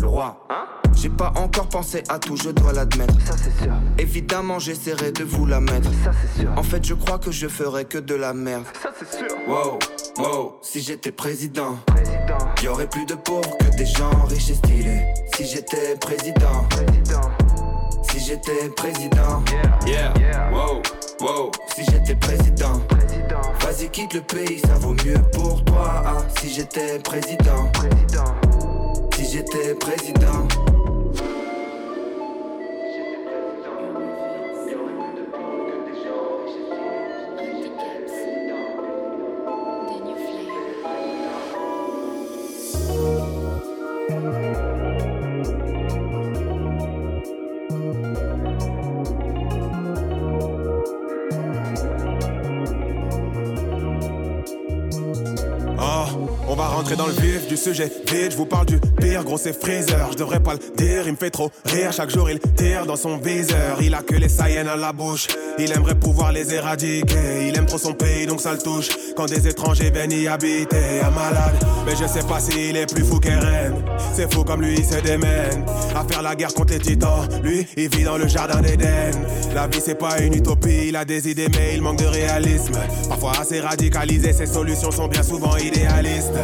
le 0.00 0.06
roi. 0.06 0.46
J'ai 0.94 1.10
pas 1.10 1.32
encore 1.36 1.68
pensé 1.68 2.02
à 2.08 2.18
tout, 2.18 2.36
je 2.36 2.50
dois 2.50 2.72
l'admettre. 2.72 3.14
Ça 3.24 3.34
c'est 3.36 3.62
sûr. 3.62 3.72
Évidemment, 3.98 4.58
j'essaierai 4.58 5.12
de 5.12 5.24
vous 5.24 5.44
la 5.46 5.60
mettre. 5.60 5.90
Ça 6.02 6.10
c'est 6.12 6.40
sûr. 6.40 6.50
En 6.56 6.62
fait, 6.62 6.84
je 6.84 6.94
crois 6.94 7.18
que 7.18 7.30
je 7.30 7.48
ferai 7.48 7.84
que 7.84 7.98
de 7.98 8.14
la 8.14 8.32
merde. 8.32 8.64
Ça 8.82 8.90
c'est 8.98 9.18
sûr. 9.18 9.28
Wow, 9.46 9.78
wow, 10.18 10.58
si 10.62 10.80
j'étais 10.80 11.12
président, 11.12 11.76
y 12.62 12.68
aurait 12.68 12.88
plus 12.88 13.04
de 13.04 13.14
pauvres 13.14 13.56
que 13.58 13.76
des 13.76 13.86
gens 13.86 14.24
riches 14.24 14.50
et 14.50 14.54
stylés. 14.54 15.02
Si 15.34 15.46
j'étais 15.46 15.96
président, 16.00 16.66
si 18.10 18.18
j'étais 18.18 18.68
président, 18.74 19.44
yeah, 19.86 20.12
wow, 20.50 20.82
wow, 21.20 21.50
si 21.74 21.84
j'étais 21.84 22.14
président, 22.16 22.80
vas-y 23.60 23.90
quitte 23.90 24.14
le 24.14 24.22
pays, 24.22 24.60
ça 24.60 24.74
vaut 24.74 24.94
mieux 25.04 25.20
pour 25.34 25.62
toi. 25.64 26.02
Ah, 26.06 26.18
si 26.40 26.52
j'étais 26.52 26.98
président, 27.00 27.70
si 29.16 29.24
j'étais 29.24 29.74
président. 29.74 30.75
On 56.48 56.54
va 56.54 56.68
rentrer 56.68 56.94
dans 56.94 57.06
le 57.06 57.12
vif 57.12 57.48
du 57.48 57.56
sujet. 57.56 57.90
Vite, 58.06 58.32
je 58.32 58.36
vous 58.36 58.46
parle 58.46 58.66
du 58.66 58.78
pire, 59.00 59.24
gros 59.24 59.36
c'est 59.36 59.52
Freezer, 59.52 60.12
je 60.12 60.16
devrais 60.16 60.40
pas 60.40 60.54
le 60.54 60.60
dire, 60.76 61.02
il 61.06 61.12
me 61.12 61.16
fait 61.16 61.30
trop 61.30 61.50
rire, 61.64 61.92
chaque 61.92 62.10
jour 62.10 62.30
il 62.30 62.38
tire 62.38 62.86
dans 62.86 62.96
son 62.96 63.16
viseur, 63.16 63.78
il 63.82 63.94
a 63.94 64.02
que 64.02 64.14
les 64.14 64.28
Saiyans 64.28 64.68
à 64.68 64.76
la 64.76 64.92
bouche, 64.92 65.26
il 65.58 65.72
aimerait 65.72 65.96
pouvoir 65.96 66.30
les 66.30 66.54
éradiquer, 66.54 67.48
il 67.48 67.56
aime 67.58 67.66
trop 67.66 67.78
son 67.78 67.94
pays 67.94 68.26
donc 68.26 68.40
ça 68.40 68.52
le 68.52 68.58
touche, 68.58 68.88
quand 69.16 69.26
des 69.26 69.48
étrangers 69.48 69.90
viennent 69.90 70.12
y 70.12 70.28
habiter, 70.28 71.00
un 71.02 71.10
malade, 71.10 71.56
mais 71.84 71.96
je 71.96 72.06
sais 72.06 72.24
pas 72.26 72.38
s'il 72.38 72.76
est 72.76 72.92
plus 72.92 73.04
fou 73.04 73.18
qu'Eren, 73.18 73.74
c'est 74.14 74.32
fou 74.32 74.44
comme 74.44 74.62
lui 74.62 74.76
il 74.78 74.84
se 74.84 75.00
démène, 75.00 75.64
à 75.96 76.04
faire 76.04 76.22
la 76.22 76.36
guerre 76.36 76.54
contre 76.54 76.74
les 76.74 76.78
titans, 76.78 77.26
lui 77.42 77.66
il 77.76 77.88
vit 77.88 78.04
dans 78.04 78.18
le 78.18 78.28
jardin 78.28 78.60
d'Eden, 78.60 79.14
la 79.52 79.66
vie 79.66 79.80
c'est 79.84 79.98
pas 79.98 80.20
une 80.20 80.34
utopie, 80.34 80.88
il 80.88 80.96
a 80.96 81.04
des 81.04 81.28
idées 81.28 81.48
mais 81.56 81.74
il 81.74 81.82
manque 81.82 81.98
de 81.98 82.06
réalisme, 82.06 82.78
parfois 83.08 83.32
assez 83.40 83.60
radicalisé, 83.60 84.32
ses 84.32 84.46
solutions 84.46 84.92
sont 84.92 85.08
bien 85.08 85.24
souvent 85.24 85.56
idéalistes. 85.56 86.35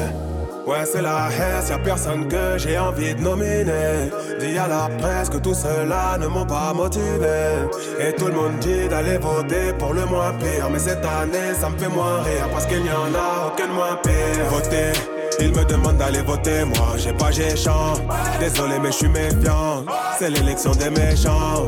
Ouais, 0.67 0.85
c'est 0.85 1.03
la 1.03 1.29
haine, 1.29 1.69
y'a 1.69 1.79
personne 1.79 2.29
que 2.29 2.57
j'ai 2.57 2.79
envie 2.79 3.15
de 3.15 3.21
nominer. 3.21 4.11
Dis 4.39 4.57
à 4.57 4.69
la 4.69 4.89
presse 4.99 5.29
que 5.29 5.39
tout 5.39 5.55
cela 5.55 6.17
ne 6.21 6.29
m'ont 6.29 6.47
pas 6.47 6.73
motivé. 6.73 7.67
Et 7.99 8.13
tout 8.13 8.27
le 8.27 8.33
monde 8.33 8.59
dit 8.61 8.89
d'aller 8.89 9.19
voter 9.19 9.73
pour 9.79 9.93
le 9.93 10.05
moins 10.07 10.33
pire. 10.39 10.71
Mais 10.71 10.79
cette 10.79 11.05
année, 11.05 11.55
ça 11.61 11.69
me 11.69 11.77
fait 11.77 11.89
moins 11.89 12.23
rire 12.23 12.49
parce 12.53 12.67
qu'il 12.67 12.83
n'y 12.83 12.91
en 12.91 13.13
a 13.13 13.49
aucun 13.49 13.67
moins 13.69 13.97
pire. 14.03 14.45
Voter. 14.51 14.93
Il 15.41 15.51
me 15.51 15.65
demande 15.65 15.97
d'aller 15.97 16.21
voter, 16.21 16.65
moi 16.65 16.95
j'ai 16.97 17.13
pas 17.13 17.33
géchant. 17.33 17.95
Désolé, 18.39 18.79
mais 18.81 18.93
je 18.93 18.97
suis 18.99 19.09
méfiant. 19.09 19.85
C'est 20.19 20.31
l'élection 20.31 20.71
des 20.73 20.91
méchants. 20.91 21.67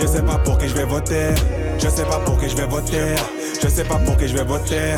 Je 0.00 0.06
sais 0.06 0.22
pas 0.22 0.38
pour 0.38 0.58
qui 0.58 0.68
je 0.68 0.74
vais 0.74 0.84
voter. 0.84 1.28
Je 1.78 1.88
sais 1.88 2.04
pas 2.04 2.18
pour 2.24 2.36
qui 2.38 2.48
je 2.48 2.56
vais 2.56 2.66
voter. 2.66 3.14
Je 3.62 3.68
sais 3.68 3.84
pas 3.84 3.96
pour 3.96 4.16
qui 4.16 4.26
je 4.26 4.36
vais 4.36 4.44
voter. 4.44 4.96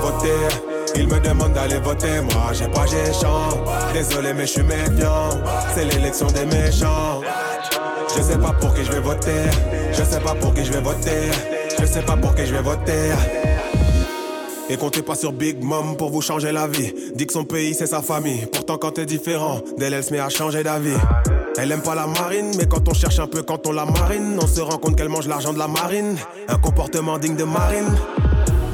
Voter. 0.00 0.73
Il 0.96 1.08
me 1.08 1.18
demande 1.20 1.52
d'aller 1.52 1.78
voter, 1.78 2.20
moi 2.20 2.52
j'ai 2.52 2.68
pas 2.68 2.86
géchant. 2.86 3.64
Désolé, 3.92 4.32
mais 4.32 4.46
je 4.46 4.52
suis 4.52 4.62
méfiant. 4.62 5.30
C'est 5.74 5.84
l'élection 5.84 6.26
des 6.28 6.46
méchants. 6.46 7.20
Je 8.16 8.22
sais 8.22 8.38
pas 8.38 8.52
pour 8.52 8.74
qui 8.74 8.84
je 8.84 8.92
vais 8.92 9.00
voter. 9.00 9.42
Je 9.92 10.02
sais 10.02 10.20
pas 10.20 10.34
pour 10.34 10.54
qui 10.54 10.64
je 10.64 10.72
vais 10.72 10.80
voter. 10.80 11.30
Je 11.80 11.86
sais 11.86 12.02
pas 12.02 12.16
pour 12.16 12.34
qui 12.34 12.46
je 12.46 12.54
vais 12.54 12.62
voter. 12.62 13.10
Et 14.70 14.76
comptez 14.76 15.02
pas 15.02 15.14
sur 15.14 15.32
Big 15.32 15.62
Mom 15.62 15.96
pour 15.96 16.10
vous 16.10 16.22
changer 16.22 16.52
la 16.52 16.66
vie. 16.66 16.94
Dit 17.14 17.26
que 17.26 17.32
son 17.32 17.44
pays 17.44 17.74
c'est 17.74 17.86
sa 17.86 18.00
famille. 18.00 18.46
Pourtant 18.52 18.78
quand 18.78 18.92
t'es 18.92 19.04
différent, 19.04 19.60
d'elle 19.76 19.94
elle 19.94 20.04
se 20.04 20.12
met 20.12 20.20
à 20.20 20.28
changer 20.28 20.62
d'avis. 20.62 20.96
Elle 21.58 21.70
aime 21.70 21.82
pas 21.82 21.94
la 21.94 22.06
marine, 22.06 22.50
mais 22.56 22.66
quand 22.66 22.88
on 22.88 22.94
cherche 22.94 23.18
un 23.18 23.26
peu, 23.26 23.42
quand 23.42 23.66
on 23.66 23.72
la 23.72 23.84
marine, 23.84 24.38
on 24.42 24.46
se 24.46 24.60
rend 24.60 24.78
compte 24.78 24.96
qu'elle 24.96 25.08
mange 25.08 25.28
l'argent 25.28 25.52
de 25.52 25.58
la 25.58 25.68
marine. 25.68 26.16
Un 26.48 26.56
comportement 26.56 27.18
digne 27.18 27.36
de 27.36 27.44
marine. 27.44 27.94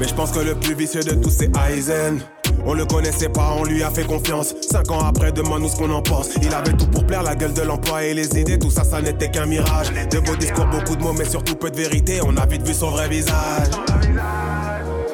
Mais 0.01 0.07
je 0.07 0.15
pense 0.15 0.31
que 0.31 0.39
le 0.39 0.55
plus 0.55 0.73
vicieux 0.73 1.03
de 1.03 1.13
tous 1.13 1.29
c'est 1.29 1.51
Aizen. 1.69 2.19
On 2.65 2.73
le 2.73 2.85
connaissait 2.85 3.29
pas, 3.29 3.55
on 3.55 3.63
lui 3.63 3.83
a 3.83 3.91
fait 3.91 4.03
confiance. 4.03 4.55
Cinq 4.67 4.89
ans 4.89 5.05
après, 5.05 5.31
demande-nous 5.31 5.69
ce 5.69 5.75
qu'on 5.75 5.91
en 5.91 6.01
pense. 6.01 6.29
Il 6.41 6.51
avait 6.55 6.73
tout 6.73 6.87
pour 6.87 7.05
plaire, 7.05 7.21
la 7.21 7.35
gueule 7.35 7.53
de 7.53 7.61
l'emploi 7.61 8.03
et 8.03 8.15
les 8.15 8.39
idées, 8.39 8.57
tout 8.57 8.71
ça, 8.71 8.83
ça 8.83 8.99
n'était 8.99 9.29
qu'un 9.29 9.45
mirage. 9.45 9.91
De 10.09 10.19
beaux 10.19 10.35
discours, 10.35 10.65
beaucoup 10.65 10.95
de 10.95 11.03
mots, 11.03 11.13
mais 11.13 11.25
surtout 11.25 11.53
peu 11.53 11.69
de 11.69 11.77
vérité. 11.77 12.19
On 12.25 12.35
a 12.37 12.47
vite 12.47 12.67
vu 12.67 12.73
son 12.73 12.89
vrai 12.89 13.09
visage. 13.09 13.67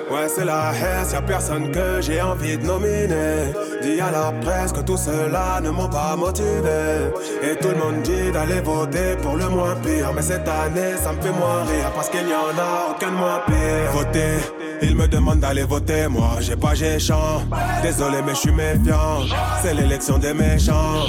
Ouais, 0.10 0.28
c'est 0.34 0.46
la 0.46 0.72
haine, 0.72 1.06
y'a 1.12 1.22
personne 1.22 1.70
que 1.72 2.00
j'ai 2.00 2.22
envie 2.22 2.58
de 2.58 2.66
nominer. 2.66 3.52
Dis 3.82 4.00
à 4.00 4.10
la 4.10 4.32
presse 4.42 4.72
que 4.72 4.80
tout 4.80 4.96
cela 4.96 5.60
ne 5.62 5.70
m'ont 5.70 5.90
pas 5.90 6.16
motivé. 6.16 7.12
Et 7.44 7.58
tout 7.58 7.70
le 7.70 7.76
monde 7.76 8.02
dit 8.04 8.32
d'aller 8.32 8.62
voter 8.62 9.18
pour 9.22 9.36
le 9.36 9.50
moins 9.50 9.76
pire. 9.76 10.14
Mais 10.16 10.22
cette 10.22 10.48
année, 10.48 10.96
ça 11.04 11.12
me 11.12 11.22
fait 11.22 11.32
moins 11.32 11.64
rire 11.64 11.92
parce 11.94 12.10
qu'il 12.10 12.26
n'y 12.26 12.34
en 12.34 12.58
a 12.58 12.92
aucun 12.92 13.12
de 13.12 13.16
moins 13.16 13.42
pire. 13.46 13.92
Voter. 13.92 14.38
Il 14.82 14.96
me 14.96 15.08
demande 15.08 15.40
d'aller 15.40 15.64
voter, 15.64 16.08
moi 16.08 16.38
j'ai 16.40 16.56
pas 16.56 16.74
géchant. 16.74 17.42
Désolé, 17.82 18.20
mais 18.26 18.34
je 18.34 18.40
suis 18.40 18.52
méfiant. 18.52 19.26
C'est 19.62 19.74
l'élection 19.74 20.20
des 20.20 20.34
méchants. 20.34 21.04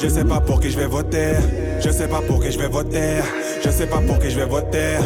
Je 0.00 0.08
sais 0.08 0.24
pas 0.24 0.40
pour 0.40 0.60
qui 0.60 0.70
je 0.70 0.78
vais 0.78 0.86
voter. 0.86 1.32
Je 1.80 1.90
sais 1.90 2.06
pas 2.06 2.20
pour 2.20 2.40
qui 2.40 2.52
je 2.52 2.58
vais 2.58 2.68
voter. 2.68 3.20
Je 3.64 3.70
sais 3.70 3.86
pas 3.86 3.98
pour 4.06 4.18
qui 4.20 4.30
je 4.30 4.38
vais 4.38 4.46
voter. 4.46 4.98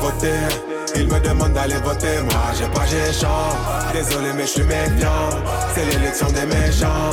Voter. 0.00 0.75
Il 0.98 1.08
me 1.08 1.20
demande 1.20 1.52
d'aller 1.52 1.76
voter, 1.76 2.20
moi 2.22 2.52
j'ai 2.58 2.66
pas 2.68 2.86
géchant. 2.86 3.50
Désolé, 3.92 4.32
mais 4.34 4.42
je 4.42 4.48
suis 4.48 4.62
méfiant. 4.62 5.28
C'est 5.74 5.84
l'élection 5.84 6.26
des 6.28 6.46
méchants. 6.46 7.12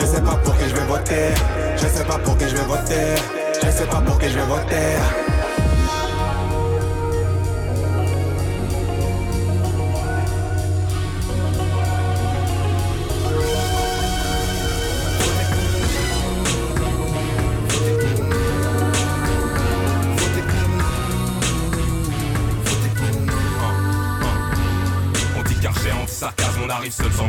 Je 0.00 0.06
sais 0.06 0.22
pas 0.22 0.36
pour 0.36 0.56
qui 0.56 0.68
je 0.68 0.74
vais 0.74 0.86
voter. 0.86 1.28
Je 1.76 1.86
sais 1.86 2.04
pas 2.04 2.18
pour 2.18 2.38
qui 2.38 2.48
je 2.48 2.56
vais 2.56 2.62
voter. 2.62 3.14
Je 3.62 3.70
sais 3.70 3.86
pas 3.86 4.00
pour 4.00 4.18
qui 4.18 4.30
je 4.30 4.38
vais 4.38 4.46
voter. 4.46 4.96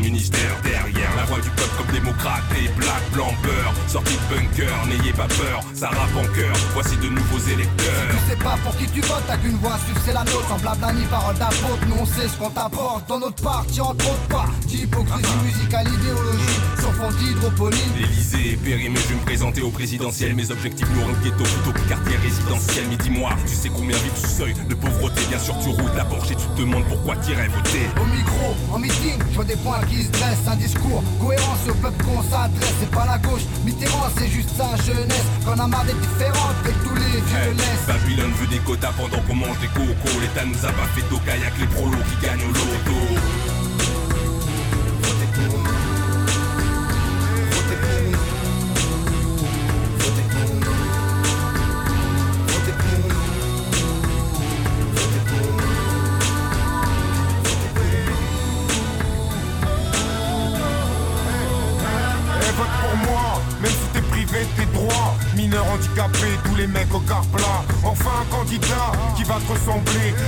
Ministère 0.01 0.59
derrière. 0.63 1.15
La 1.15 1.23
voix 1.25 1.39
du 1.39 1.49
peuple 1.51 1.75
comme 1.77 1.93
démocrate 1.93 2.43
et 2.57 2.67
black, 2.77 3.11
blanc, 3.13 3.33
beurre 3.43 3.73
Sorti 3.87 4.15
bunker, 4.31 4.71
n'ayez 4.87 5.11
pas 5.13 5.27
peur, 5.27 5.59
ça 5.73 5.87
rappe 5.87 6.15
en 6.15 6.27
cœur 6.33 6.53
Voici 6.73 6.95
de 6.97 7.09
nouveaux 7.09 7.43
électeurs. 7.51 8.07
Tu 8.11 8.31
sais 8.31 8.37
pas 8.37 8.57
pour 8.63 8.75
qui 8.77 8.85
tu 8.87 9.01
votes, 9.01 9.23
t'as 9.27 9.37
qu'une 9.37 9.57
voix, 9.57 9.77
suivre 9.85 10.01
c'est 10.05 10.13
la 10.13 10.23
nôtre 10.23 10.47
Sans 10.47 10.59
blabla 10.59 10.93
ni 10.93 11.03
parole 11.05 11.35
d'apôtre, 11.35 11.83
nous 11.87 11.97
on 11.99 12.05
sait 12.05 12.27
ce 12.27 12.37
qu'on 12.37 12.49
t'apporte 12.49 13.07
Dans 13.09 13.19
notre 13.19 13.41
parti, 13.43 13.81
entre 13.81 14.05
autres 14.05 14.27
pas. 14.29 14.45
D'hypocrisie 14.67 15.37
musicale, 15.43 15.87
idéologie 15.87 16.59
Sur 16.79 16.93
fond 16.95 17.11
d'hydroponie 17.11 17.77
Élysée, 17.99 18.57
périmé, 18.63 18.97
je 19.03 19.07
vais 19.09 19.15
me 19.15 19.25
présenter 19.25 19.61
au 19.61 19.69
présidentiel. 19.69 20.33
Mes 20.35 20.49
objectifs 20.51 20.87
nous 20.95 21.01
rendent 21.01 21.21
ghetto 21.23 21.43
plutôt 21.43 21.71
que 21.73 21.89
quartier 21.89 22.15
résidentiel. 22.17 22.85
Mais 22.89 22.97
dis-moi, 22.97 23.31
tu 23.45 23.55
sais 23.55 23.69
combien 23.69 23.97
vivent 23.97 24.17
sous 24.17 24.27
seuil 24.27 24.53
de 24.53 24.75
pauvreté? 24.75 25.21
Bien 25.29 25.39
sûr 25.39 25.55
tu 25.61 25.69
roules 25.69 25.95
la 25.95 26.05
Porsche 26.05 26.31
et 26.31 26.35
tu 26.35 26.45
te 26.55 26.59
demandes 26.59 26.85
pourquoi 26.87 27.15
t'irais 27.17 27.47
voter. 27.47 27.85
Au 27.99 28.05
micro, 28.05 28.55
en 28.71 28.79
meeting, 28.79 29.19
je 29.29 29.35
vois 29.35 29.45
des 29.45 29.57
points 29.57 29.81
qui 29.89 30.03
se 30.03 30.11
dressent. 30.11 30.47
Un 30.47 30.55
discours 30.55 31.03
cohérent, 31.19 31.57
au 31.69 31.73
peuple 31.73 32.03
qu'on 32.03 32.23
s'adresse. 32.23 32.73
C'est 32.79 32.91
pas 32.91 33.05
la 33.05 33.17
gauche, 33.17 33.43
Mitterrand 33.65 34.09
c'est 34.21 34.29
juste 34.29 34.49
sa 34.55 34.75
jeunesse 34.83 35.25
Qu'on 35.45 35.59
a 35.59 35.67
marre 35.67 35.85
d'être 35.85 35.99
différentes, 35.99 36.55
avec 36.63 36.75
tous 36.83 36.95
les 36.95 37.21
vieux 37.21 37.53
de 37.53 37.57
l'Est 37.57 37.87
Babylone 37.87 38.31
veut 38.39 38.47
des 38.47 38.59
quotas 38.59 38.93
pendant 38.97 39.21
qu'on 39.21 39.35
mange 39.35 39.59
des 39.59 39.67
cocos. 39.67 40.19
L'État 40.21 40.45
nous 40.45 40.65
a 40.65 40.71
pas 40.71 40.87
fait 40.93 41.01
kayak 41.25 41.53
les 41.59 41.67
prolos 41.67 41.97
qui 42.09 42.25
gagnent 42.25 42.43
au 42.43 42.53
loto 42.53 42.71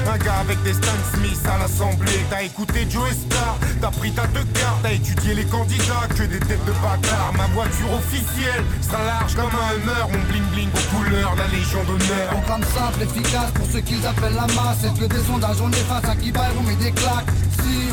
Un 0.08 0.18
gars 0.18 0.40
avec 0.42 0.62
des 0.64 0.74
Stan 0.74 0.98
Smith 1.14 1.40
à 1.46 1.58
l'assemblée. 1.58 2.20
T'as 2.30 2.44
écouté 2.44 2.88
Joe 2.90 3.12
Star, 3.12 3.58
t'as 3.82 3.92
pris 3.92 4.12
ta 4.12 4.28
deux 4.28 4.46
cartes, 4.54 4.80
t'as 4.84 4.94
étudié 4.94 5.34
les 5.34 5.46
candidats, 5.46 6.08
que 6.16 6.24
des 6.24 6.40
têtes 6.40 6.66
de 6.66 6.72
bâtards. 6.72 7.34
Ma 7.38 7.48
voiture 7.48 7.94
officielle 7.94 8.64
sera 8.82 9.04
large 9.04 9.36
comme 9.36 9.46
un 9.46 9.76
Hummer. 9.76 10.06
Mon 10.12 10.24
bling 10.32 10.48
bling 10.54 10.70
aux 10.70 10.96
couleurs 10.96 11.36
la 11.36 11.48
Légion 11.48 11.84
d'honneur. 11.84 12.30
Programme 12.32 12.64
simple, 12.64 13.04
efficace 13.04 13.52
pour 13.54 13.66
ceux 13.72 13.82
qu'ils 13.82 14.06
appellent 14.06 14.36
la 14.36 14.48
masse 14.54 14.84
Est-ce 14.84 15.00
que 15.00 15.06
des 15.06 15.24
sondages 15.24 15.62
on 15.62 15.70
efface 15.70 16.10
à 16.10 16.16
qui 16.16 16.32
baille 16.32 16.52
on 16.60 16.64
met 16.64 16.76
des 16.76 16.92
claques? 16.92 17.28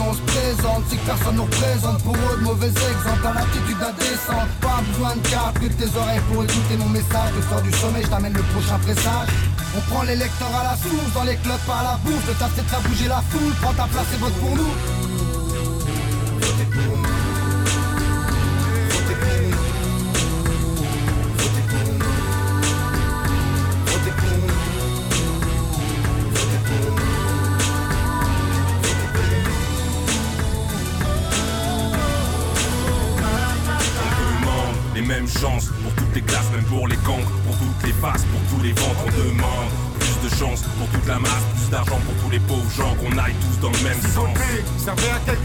On 0.00 0.12
se 0.12 0.20
présente, 0.22 0.84
si 0.88 0.96
que 0.96 1.06
personne 1.06 1.36
nous 1.36 1.44
représente 1.44 2.02
Pour 2.02 2.14
eux 2.14 2.36
de 2.38 2.44
mauvais 2.44 2.68
exemples, 2.68 3.26
à 3.26 3.32
l'attitude 3.34 3.80
indécente. 3.80 4.50
Pas 4.60 4.80
besoin 4.86 5.16
de 5.16 5.28
carte, 5.28 5.58
que 5.58 5.66
tes 5.66 5.96
oreilles 5.96 6.20
pour 6.32 6.44
écouter 6.44 6.76
mon 6.78 6.88
message. 6.88 7.30
Le 7.36 7.42
soir 7.42 7.62
du 7.62 7.72
sommet, 7.72 8.02
je 8.02 8.08
t'amène 8.08 8.34
le 8.34 8.42
prochain 8.54 8.78
pressage. 8.78 9.28
On 9.76 9.80
prend 9.92 10.02
les 10.02 10.16
lecteurs 10.16 10.54
à 10.54 10.64
la 10.64 10.76
source, 10.76 11.12
dans 11.14 11.24
les 11.24 11.36
clubs 11.36 11.64
par 11.66 11.82
la 11.82 11.96
bourse. 12.04 12.26
Le 12.26 12.34
taf 12.34 12.50
c'est 12.56 12.66
de 12.66 12.88
bouger 12.88 13.08
la 13.08 13.22
foule, 13.30 13.54
prends 13.62 13.72
ta 13.72 13.86
place 13.86 14.10
et 14.14 14.18
vote 14.18 14.34
pour 14.34 14.56
nous 14.56 14.99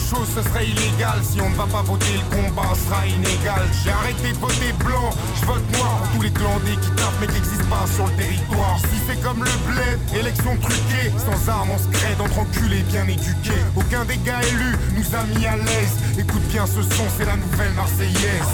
chose, 0.06 0.28
ce 0.36 0.42
serait 0.44 0.68
illégal. 0.68 1.20
Si 1.24 1.42
on 1.42 1.50
ne 1.50 1.56
va 1.56 1.66
pas 1.66 1.82
voter, 1.82 2.14
le 2.14 2.36
combat 2.36 2.74
sera 2.76 3.06
inégal. 3.08 3.64
J'ai 3.84 3.92
arrêté 3.92 4.32
de 4.32 4.38
voter 4.38 4.72
blanc, 4.84 5.10
je 5.40 5.46
vote 5.46 5.66
noir 5.74 6.04
tous 6.14 6.22
les 6.22 6.32
clandés 6.32 6.78
qui 6.82 6.92
tapent 6.92 7.18
mais 7.20 7.28
qui 7.28 7.34
n'existent 7.34 7.70
pas 7.70 7.86
sur 7.94 8.06
le 8.06 8.14
territoire. 8.14 8.78
Si 8.80 8.98
c'est 9.08 9.22
comme 9.22 9.44
le 9.44 9.56
bled, 9.66 10.00
élection 10.14 10.56
truquée, 10.58 11.10
sans 11.18 11.50
armes 11.50 11.72
on 11.74 11.78
se 11.78 11.90
crée 11.98 12.16
d'entre 12.16 12.40
enculés 12.40 12.84
bien 12.84 13.08
éduqués. 13.08 13.64
Aucun 13.76 14.06
des 14.06 14.18
gars 14.18 14.42
élus 14.44 14.78
nous 14.96 15.16
a 15.16 15.24
mis 15.34 15.46
à 15.46 15.58
l'aise. 15.58 15.96
Écoute 16.18 16.46
bien 16.50 16.66
ce 16.66 16.82
son, 16.82 17.06
c'est 17.18 17.26
la 17.26 17.38
nouvelle 17.38 17.74
Marseillaise. 17.74 18.54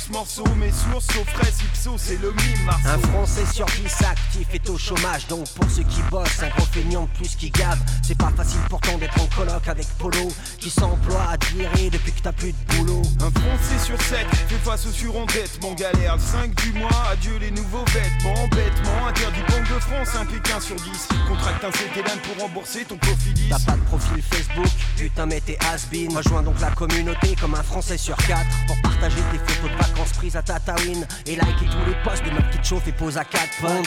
Faillas 0.00 0.06
sur 0.06 0.06
ce 0.06 0.12
morceau. 0.12 0.44
Mes 0.56 0.70
sources, 0.70 1.06
Sofres, 1.06 1.64
Ipso, 1.64 1.96
c'est 1.98 2.20
le 2.20 2.30
mime, 2.30 2.64
Marceau. 2.64 2.88
Un 2.88 2.98
Français 2.98 3.46
sur 3.52 3.66
10 3.66 4.04
actif 4.04 4.19
est 4.54 4.70
au 4.70 4.78
chômage, 4.78 5.26
donc 5.28 5.48
pour 5.54 5.70
ceux 5.70 5.82
qui 5.84 6.02
bossent, 6.10 6.42
un 6.42 6.48
gros 6.48 6.66
feignant 6.66 7.02
de 7.02 7.18
plus 7.18 7.36
qui 7.36 7.50
gave. 7.50 7.78
C'est 8.02 8.16
pas 8.16 8.30
facile 8.36 8.60
pourtant 8.68 8.98
d'être 8.98 9.20
en 9.20 9.26
coloc 9.26 9.66
avec 9.68 9.86
Polo, 9.98 10.28
qui 10.58 10.70
s'emploie 10.70 11.22
à 11.22 11.36
virer 11.54 11.90
depuis 11.90 12.12
que 12.12 12.20
t'as 12.20 12.32
plus 12.32 12.52
de 12.52 12.74
boulot. 12.76 13.02
Un 13.20 13.30
Français 13.30 13.84
sur 13.84 14.00
7 14.00 14.26
fait 14.48 14.54
face 14.56 14.86
au 14.86 14.90
surendettement 14.90 15.74
galère. 15.74 16.16
Le 16.16 16.22
5 16.22 16.54
du 16.54 16.72
mois, 16.78 16.90
adieu 17.12 17.36
les 17.40 17.50
nouveaux 17.50 17.84
vêtements. 17.86 18.48
Bêtement, 18.48 19.06
interdit 19.08 19.40
Banque 19.48 19.68
de 19.74 19.80
France, 19.80 20.08
un 20.20 20.26
Pékin 20.26 20.60
sur 20.60 20.76
10. 20.76 20.84
Contracte 21.28 21.64
un 21.64 21.70
CTLM 21.70 22.18
pour 22.20 22.42
rembourser 22.42 22.84
ton 22.84 22.96
Cofidis. 22.96 23.48
T'as 23.50 23.58
pas 23.60 23.76
de 23.76 23.84
profil 23.84 24.22
Facebook, 24.22 24.70
putain 24.96 25.26
mais 25.26 25.40
t'es 25.40 25.58
has-been. 25.72 26.16
Rejoins 26.16 26.42
donc 26.42 26.60
la 26.60 26.70
communauté 26.70 27.36
comme 27.40 27.54
un 27.54 27.62
Français 27.62 27.98
sur 27.98 28.16
4 28.16 28.40
pour 28.66 28.80
partager 28.82 29.20
tes 29.32 29.38
photos 29.38 29.70
de 29.70 29.76
vacances 29.76 30.12
prises 30.12 30.36
à 30.36 30.42
Tataouine 30.42 31.06
et 31.26 31.36
liker 31.36 31.66
tous 31.66 31.90
les 31.90 31.96
posts 32.04 32.24
de 32.24 32.30
meufs 32.30 32.50
qui 32.50 32.58
te 32.58 32.66
chauffent 32.66 32.88
et 32.88 32.92
posent 32.92 33.18
à 33.18 33.24
4 33.24 33.42
points 33.60 33.82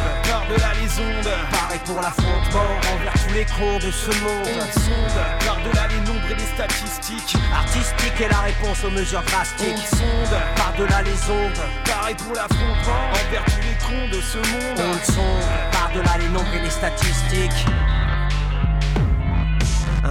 de 0.00 0.08
sonde. 0.08 0.30
Par-delà 0.30 0.72
les 0.80 0.90
ondes, 1.00 1.34
Pareil 1.52 1.80
pour 1.84 2.00
l'affrontement 2.00 2.70
envers 2.94 3.12
tous 3.14 3.34
les 3.34 3.44
cons 3.44 3.78
de 3.78 3.90
ce 3.90 4.10
monde. 4.22 4.46
on 4.46 4.80
sonde. 4.80 5.20
Par-delà 5.46 5.86
les 5.88 6.00
nombres 6.06 6.30
et 6.30 6.34
les 6.34 6.46
statistiques. 6.46 7.36
Artistique 7.54 8.20
est 8.20 8.28
la 8.28 8.40
réponse 8.40 8.84
aux 8.84 8.90
mesures 8.90 9.22
drastiques. 9.22 9.76
On 9.92 9.96
sonde. 9.96 10.38
Par-delà 10.56 11.02
les 11.02 11.30
ondes, 11.30 11.60
Pareil 11.84 12.14
pour 12.16 12.34
l'affrontement 12.34 13.02
envers 13.12 13.44
tous 13.44 13.60
les 13.60 13.76
cons 13.86 14.08
de 14.16 14.20
ce 14.20 14.38
monde. 14.38 14.78
on 14.78 15.12
sonde. 15.12 15.48
Par-delà 15.72 16.18
les 16.18 16.28
nombres 16.28 16.54
et 16.54 16.62
les 16.62 16.70
statistiques. 16.70 17.66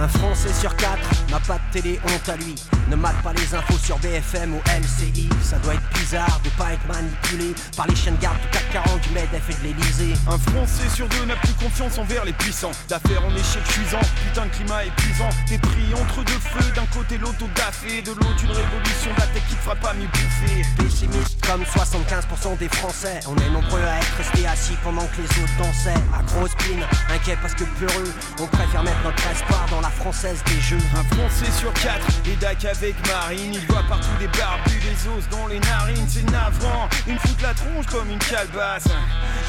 Un 0.00 0.08
Français 0.08 0.48
sur 0.58 0.74
quatre 0.76 1.10
n'a 1.30 1.38
pas 1.40 1.58
de 1.58 1.78
télé, 1.78 2.00
honte 2.02 2.28
à 2.30 2.36
lui. 2.36 2.54
Ne 2.88 2.96
mate 2.96 3.20
pas 3.22 3.34
les 3.34 3.54
infos 3.54 3.76
sur 3.76 3.98
BFM 3.98 4.54
ou 4.54 4.60
LCI. 4.66 5.28
Ça 5.42 5.58
doit 5.58 5.74
être 5.74 5.88
bizarre 5.92 6.40
de 6.42 6.48
pas 6.56 6.72
être 6.72 6.86
manipulé 6.88 7.54
par 7.76 7.86
les 7.86 7.94
chaînes 7.94 8.16
gardes 8.16 8.40
du 8.40 8.48
CAC 8.48 8.64
40, 8.72 9.00
du 9.02 9.10
MEDEF 9.10 9.50
et 9.50 9.52
de 9.52 9.62
l'Elysée. 9.62 10.14
Un 10.26 10.38
Français 10.38 10.88
sur 10.94 11.06
deux 11.06 11.26
n'a 11.26 11.36
plus 11.36 11.52
confiance 11.52 11.98
envers 11.98 12.24
les 12.24 12.32
puissants. 12.32 12.72
D'affaires 12.88 13.22
en 13.26 13.30
échec 13.36 13.62
cuisant, 13.64 14.00
putain 14.24 14.46
de 14.46 14.50
climat 14.52 14.86
épuisant. 14.86 15.28
T'es 15.46 15.58
pris 15.58 15.92
entre 15.92 16.24
deux 16.24 16.40
feux, 16.40 16.72
d'un 16.74 16.86
côté 16.86 17.18
l'auto 17.18 17.44
daffé, 17.54 18.00
de 18.00 18.12
l'autre 18.12 18.40
une 18.42 18.52
révolution 18.52 19.12
de 19.14 19.20
la 19.20 19.26
tech 19.26 19.42
qui 19.50 19.54
te 19.54 19.60
fera 19.60 19.76
pas 19.76 19.92
mieux 19.92 20.08
bouffer. 20.08 20.64
Pessimiste 20.78 21.46
comme 21.46 21.62
75% 21.62 22.56
des 22.58 22.68
Français. 22.70 23.20
On 23.28 23.36
est 23.36 23.50
nombreux 23.50 23.82
à 23.82 23.98
être 23.98 24.16
restés 24.16 24.46
assis 24.46 24.78
pendant 24.82 25.04
que 25.12 25.20
les 25.20 25.42
autres 25.44 25.56
dansaient. 25.58 26.00
À 26.16 26.22
grosse 26.22 26.54
pine, 26.56 26.82
inquiet 27.14 27.36
parce 27.42 27.54
que 27.54 27.64
peureux, 27.78 28.10
on 28.40 28.46
préfère 28.46 28.82
mettre 28.82 29.02
notre 29.04 29.30
espoir 29.30 29.66
dans 29.70 29.80
la 29.82 29.89
française 29.90 30.42
des 30.46 30.60
jeux. 30.60 30.78
Un 30.96 31.04
Français 31.14 31.50
sur 31.58 31.72
quatre, 31.74 32.06
et 32.26 32.36
Dac 32.36 32.64
avec 32.64 32.94
Marine. 33.06 33.54
Il 33.54 33.66
voit 33.66 33.82
partout 33.88 34.08
des 34.18 34.28
barbus, 34.28 34.80
des 34.80 35.08
os 35.08 35.28
dans 35.30 35.46
les 35.46 35.60
narines. 35.60 36.06
C'est 36.08 36.28
navrant, 36.30 36.88
une 37.06 37.18
fout 37.18 37.40
la 37.42 37.54
tronche 37.54 37.86
comme 37.86 38.10
une 38.10 38.18
calebasse. 38.18 38.88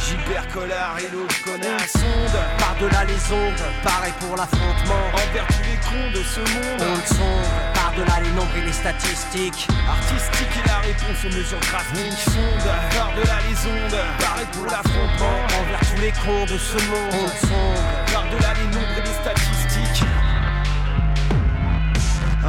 Gilbert 0.06 0.48
Collard 0.54 0.98
et 1.00 1.10
l'autre 1.14 1.36
connasse. 1.44 1.92
Sonde, 1.94 2.40
Par-delà 2.60 3.04
les 3.06 3.22
ondes, 3.34 3.64
pareil 3.84 4.14
pour 4.20 4.36
l'affrontement. 4.36 5.04
envers 5.14 5.48
tous 5.48 5.64
les 5.64 5.80
cons 5.86 6.12
de 6.14 6.24
ce 6.24 6.40
monde. 6.40 6.82
On 6.82 6.96
le 6.96 7.08
sonde, 7.08 7.74
par-delà 7.74 8.20
les 8.24 8.32
nombres 8.32 8.56
et 8.58 8.66
les 8.66 8.74
statistiques. 8.74 9.68
Artistique 9.88 10.54
est 10.64 10.68
la 10.68 10.80
réponse 10.80 11.20
aux 11.26 11.34
mesures 11.36 11.60
drastiques. 11.60 12.20
Sonde, 12.26 12.68
par-delà 12.96 13.38
les 13.48 13.58
ondes, 13.70 14.00
pareil 14.20 14.48
pour 14.54 14.66
l'affrontement. 14.66 15.38
Envers 15.60 15.80
tous 15.82 16.02
les 16.02 16.12
cons 16.12 16.46
de 16.46 16.58
ce 16.58 16.78
monde. 16.90 17.14
On 17.14 17.24
le 17.24 17.38
sonde. 17.48 18.12
Par-delà 18.14 18.54
les 18.56 18.68
nombres 18.76 18.98
et 18.98 19.02
les 19.02 19.16
statistiques. 19.22 19.51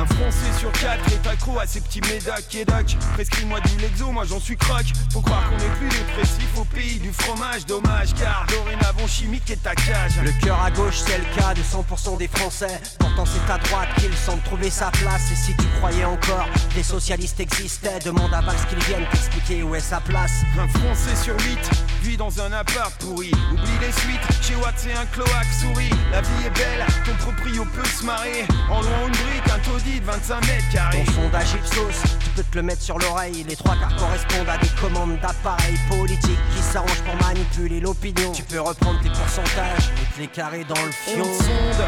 Un 0.02 0.06
Français 0.06 0.58
sur 0.58 0.72
quatre 0.72 1.12
est 1.12 1.28
accro 1.28 1.60
à 1.60 1.66
ces 1.66 1.80
petits 1.80 2.00
médacs 2.00 2.52
et 2.56 2.64
dac. 2.64 2.96
Prescris-moi 3.14 3.60
du 3.60 3.76
Lexo, 3.76 4.10
moi 4.10 4.24
j'en 4.28 4.40
suis 4.40 4.56
crack. 4.56 4.86
Faut 5.12 5.20
croire 5.20 5.48
qu'on 5.48 5.56
est 5.58 5.76
plus 5.78 5.88
dépressif 5.88 6.58
au 6.58 6.64
pays 6.64 6.98
du 6.98 7.12
fromage. 7.12 7.66
Dommage, 7.66 8.12
car 8.14 8.44
dorénavant 8.48 9.06
chimique 9.06 9.48
est 9.48 9.62
ta 9.62 9.76
cage. 9.76 10.16
Le 10.24 10.32
cœur 10.44 10.60
à 10.60 10.72
gauche, 10.72 10.98
c'est 11.06 11.18
le 11.18 11.24
cas 11.36 11.54
de 11.54 11.60
100% 11.60 12.18
des 12.18 12.26
Français. 12.26 12.80
Pourtant, 12.98 13.24
c'est 13.24 13.52
à 13.52 13.58
droite 13.58 13.90
qu'il 13.98 14.12
semble 14.16 14.42
trouver 14.42 14.70
sa 14.70 14.90
place. 14.90 15.30
Et 15.30 15.36
si 15.36 15.54
tu 15.56 15.66
croyais 15.78 16.04
encore 16.04 16.48
que 16.70 16.74
les 16.74 16.82
socialistes 16.82 17.38
existaient, 17.38 18.00
demande 18.04 18.34
à 18.34 18.40
Valls 18.40 18.56
qu'ils 18.70 18.82
viennent 18.82 19.06
t'expliquer 19.12 19.62
où 19.62 19.76
est 19.76 19.80
sa 19.80 20.00
place. 20.00 20.42
Un 20.58 20.66
Français 20.80 21.14
sur 21.22 21.34
8 21.38 21.70
vit 22.02 22.16
dans 22.16 22.40
un 22.40 22.50
appart 22.52 22.92
pourri. 23.00 23.30
Oublie 23.52 23.78
les 23.80 23.92
suites, 23.92 24.42
chez 24.42 24.56
Watt 24.56 24.74
c'est 24.76 24.94
un 24.94 25.06
cloaque 25.06 25.52
souris. 25.60 25.90
La 26.10 26.22
vie 26.22 26.46
est 26.46 26.58
belle, 26.58 26.84
ton 27.04 27.14
proprio 27.24 27.64
peut 27.66 27.84
se 27.84 28.04
marrer. 28.04 28.46
En 28.68 28.80
louant 28.80 29.06
une 29.06 29.12
brique, 29.12 29.48
un 29.54 29.58
taudis 29.60 29.91
de 30.00 30.04
25 30.04 30.40
mètres 30.46 30.68
carrés. 30.72 31.04
Ton 31.04 31.12
sondage 31.12 31.54
Ipsos, 31.54 32.02
tu 32.20 32.30
peux 32.30 32.42
te 32.42 32.56
le 32.56 32.62
mettre 32.62 32.82
sur 32.82 32.98
l'oreille. 32.98 33.44
Les 33.48 33.56
trois 33.56 33.76
quarts 33.76 33.96
correspondent 33.96 34.48
à 34.48 34.58
des 34.58 34.68
commandes 34.80 35.18
d'appareils 35.20 35.78
politiques 35.88 36.38
qui 36.54 36.62
s'arrangent 36.62 37.02
pour 37.04 37.16
manipuler 37.26 37.80
l'opinion. 37.80 38.32
Tu 38.32 38.42
peux 38.42 38.60
reprendre 38.60 39.00
tes 39.00 39.08
pourcentages 39.08 39.90
et 40.00 40.14
te 40.14 40.20
les 40.20 40.28
carrer 40.28 40.64
dans 40.64 40.82
le 40.82 40.90
fion. 40.90 41.22
On 41.22 41.38
sonde, 41.38 41.86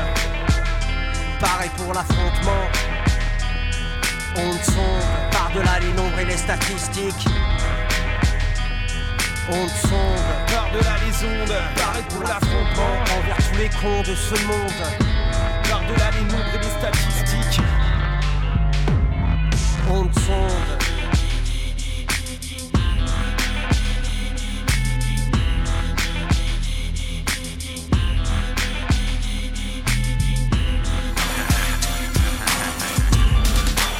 Pareil 1.41 1.71
pour 1.77 1.93
l'affrontement. 1.93 2.65
On 4.37 4.53
sonde 4.63 5.31
par-delà 5.31 5.79
les 5.81 5.93
nombres 5.93 6.19
et 6.19 6.25
les 6.25 6.37
statistiques. 6.37 7.29
On 9.51 9.69
sonde 9.69 10.47
par-delà 10.53 10.97
les 11.05 11.27
ondes, 11.27 11.57
pareil 11.77 12.05
pour 12.09 12.23
l'affrontement. 12.23 12.95
envers 13.19 13.37
tous 13.37 13.59
les 13.59 13.69
cons 13.69 14.03
de 14.03 14.15
ce 14.15 14.35
monde. 14.47 14.73
Par-delà 15.69 16.11
les 16.19 16.25
nombres 16.33 16.55
et 16.55 16.59
les 16.59 16.71
statistiques. 16.71 17.61
On 19.87 20.05
sonde. 20.05 20.11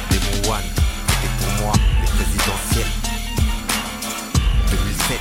Démon 0.09 0.49
One, 0.49 0.61
c'était 1.07 1.33
pour 1.37 1.63
moi 1.63 1.73
les 2.01 2.07
présidentielles. 2.07 2.85
2007 4.71 5.19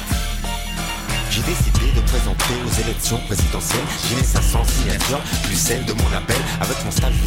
J'ai 1.30 1.42
décidé 1.42 1.92
de 1.94 2.00
présenter 2.00 2.54
aux 2.66 2.80
élections 2.80 3.18
présidentielles. 3.26 3.80
J'ai 4.08 4.16
les 4.16 4.24
500 4.24 4.64
signatures, 4.64 5.20
plus 5.44 5.56
celle 5.56 5.84
de 5.84 5.92
mon 5.92 6.16
appel 6.16 6.36
Avec 6.60 6.84
mon 6.84 6.90
stage 6.90 7.12
j'ai 7.14 7.24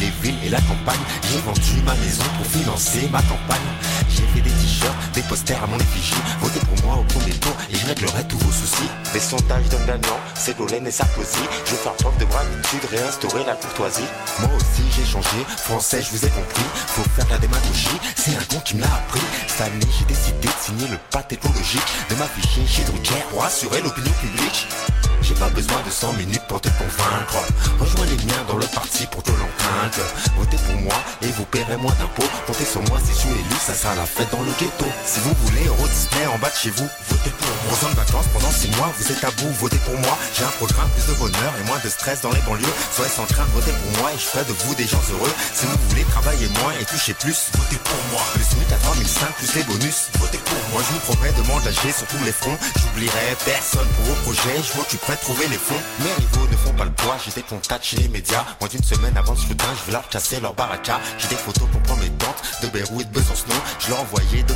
les 0.00 0.12
villes 0.22 0.38
et 0.44 0.48
la 0.48 0.60
campagne. 0.60 1.00
J'ai 1.30 1.38
vendu 1.38 1.82
ma 1.84 1.94
maison 1.94 2.24
pour 2.36 2.46
financer 2.46 3.08
ma 3.10 3.22
campagne. 3.22 3.70
J'ai 4.08 4.26
fait 4.34 4.40
des 4.40 4.50
t-shirts, 4.50 4.94
des 5.14 5.22
posters 5.22 5.62
à 5.62 5.66
mon 5.66 5.78
effigie. 5.78 6.14
Votez 6.40 6.60
pour 6.60 6.86
moi 6.86 6.96
au 6.96 7.04
premier 7.04 7.32
tour 7.34 7.54
et 7.70 7.76
je 7.76 7.86
réglerai 7.86 8.24
tous 8.28 8.38
vos 8.38 8.52
soucis. 8.52 8.88
Les 9.14 9.20
sondages 9.20 9.68
d'un 9.68 9.84
gagnant, 9.86 10.18
c'est 10.34 10.56
Golène 10.56 10.86
et 10.86 10.90
Sarkozy. 10.90 11.44
Je 11.64 11.70
vais 11.72 11.76
faire 11.76 11.94
preuve 11.94 12.18
de 12.18 12.24
gratitude, 12.24 12.84
réinstaurer 12.90 13.44
la 13.44 13.54
courtoisie. 13.54 14.08
Moi 14.40 14.50
aussi 14.56 14.82
j'ai 14.96 15.04
changé, 15.04 15.44
français 15.56 16.02
je 16.02 16.10
vous 16.10 16.24
ai 16.24 16.30
compris. 16.30 16.64
Faut 16.88 17.08
faire 17.16 17.28
la 17.30 17.38
démagogie, 17.38 17.98
c'est 18.16 18.36
un 18.36 18.44
con 18.50 18.60
qui 18.64 18.76
me 18.76 18.82
l'a 18.82 18.94
appris. 18.94 19.20
Cette 19.48 19.62
année 19.62 19.86
j'ai 19.98 20.04
décidé 20.04 20.48
de 20.48 20.52
signer 20.60 20.88
le 20.88 20.98
pacte 21.10 21.32
écologique. 21.32 21.82
De 22.10 22.14
m'afficher 22.16 22.66
chez 22.66 22.84
Drucker 22.84 23.22
pour 23.30 23.44
assurer 23.44 23.80
l'opinion 23.80 24.12
publique 24.20 24.66
pas 25.34 25.48
besoin 25.50 25.80
de 25.84 25.90
100 25.90 26.12
minutes 26.14 26.46
pour 26.48 26.60
te 26.60 26.68
convaincre. 26.68 27.38
Rejoins 27.78 28.06
les 28.06 28.24
miens 28.24 28.44
dans 28.48 28.56
le 28.56 28.66
parti 28.66 29.06
pour 29.06 29.22
te 29.22 29.30
l'empreinte 29.30 30.00
Votez 30.36 30.56
pour 30.66 30.80
moi 30.80 30.94
et 31.22 31.28
vous 31.28 31.44
paierez 31.46 31.76
moins 31.76 31.94
d'impôts. 31.98 32.28
Comptez 32.46 32.64
sur 32.64 32.82
moi 32.82 32.98
si 33.04 33.12
je 33.12 33.18
suis 33.18 33.30
élu, 33.30 33.56
ça 33.60 33.74
sera 33.74 33.94
la 33.94 34.06
fête 34.06 34.30
dans 34.30 34.42
le 34.42 34.52
ghetto. 34.58 34.86
Si 35.04 35.20
vous 35.20 35.34
voulez 35.44 35.66
Euro 35.66 35.86
Disney 35.88 36.26
en 36.26 36.38
bas 36.38 36.50
de 36.50 36.56
chez 36.56 36.70
vous, 36.70 36.88
votez 37.08 37.30
pour 37.30 37.48
moi. 37.48 37.72
Aux 37.72 37.90
de 37.90 37.96
vacances 37.96 38.26
pendant 38.32 38.50
6 38.50 38.68
mois, 38.76 38.92
vous 38.98 39.12
êtes 39.12 39.24
à 39.24 39.30
bout, 39.30 39.52
votez 39.60 39.78
pour 39.78 39.98
moi. 39.98 40.18
J'ai 40.34 40.44
un 40.44 40.54
programme, 40.58 40.88
plus 40.90 41.12
de 41.12 41.18
bonheur 41.18 41.52
et 41.60 41.64
moins 41.66 41.78
de 41.82 41.88
stress 41.88 42.20
dans 42.20 42.32
les 42.32 42.42
banlieues. 42.42 42.76
Soyez 42.94 43.10
sans 43.10 43.26
crainte, 43.26 43.48
votez 43.54 43.72
pour 43.72 44.02
moi 44.02 44.12
et 44.12 44.18
je 44.18 44.26
ferai 44.26 44.44
de 44.44 44.52
vous 44.52 44.74
des 44.74 44.86
gens 44.86 45.02
heureux. 45.12 45.32
Si 45.54 45.66
vous 45.66 45.78
voulez 45.88 46.04
travailler 46.04 46.48
moins 46.60 46.72
et 46.80 46.84
toucher 46.84 47.14
plus, 47.14 47.50
votez 47.54 47.80
pour 47.82 48.02
moi. 48.12 48.22
Le 48.36 48.42
SMIC 48.42 48.72
à 48.72 48.76
3005 48.76 49.34
plus 49.36 49.54
les 49.54 49.64
bonus, 49.64 50.10
votez 50.18 50.38
pour 50.38 50.62
moi. 50.72 50.82
Je 50.82 50.92
vous 50.94 51.02
promets 51.12 51.32
de 51.32 51.42
m'engager 51.48 51.92
sur 51.92 52.06
tous 52.06 52.22
les 52.24 52.32
fronts. 52.32 52.58
J'oublierai 52.76 53.36
personne 53.44 53.88
pour 53.96 54.04
vos 54.04 54.18
projets, 54.22 54.60
je 54.62 54.96
prêtes 54.98 55.21
trouver 55.22 55.46
les 55.48 55.56
fonds. 55.56 55.80
Mes 56.00 56.12
rivaux 56.12 56.48
ne 56.50 56.56
font 56.56 56.72
pas 56.74 56.84
le 56.84 56.92
poids, 56.92 57.16
j'ai 57.24 57.30
des 57.32 57.42
contacts 57.42 57.84
chez 57.84 57.96
les 57.96 58.08
médias. 58.08 58.44
Moins 58.60 58.68
d'une 58.68 58.82
semaine 58.82 59.16
avant 59.16 59.32
le 59.32 59.38
scrutin, 59.38 59.66
je 59.78 59.86
vais 59.86 59.92
leur 59.92 60.08
casser 60.08 60.40
leur 60.40 60.54
baraka 60.54 61.00
J'ai 61.18 61.28
des 61.28 61.36
photos 61.36 61.68
pour 61.70 61.80
prendre 61.82 62.02
mes 62.02 62.10
tentes 62.10 62.42
de 62.62 62.68
Beyrouth 62.68 63.02
et 63.02 63.04
de 63.04 63.10
Besançon. 63.10 63.46
Je 63.78 63.88
leur 63.90 64.00
envoyé 64.00 64.42
de 64.42 64.52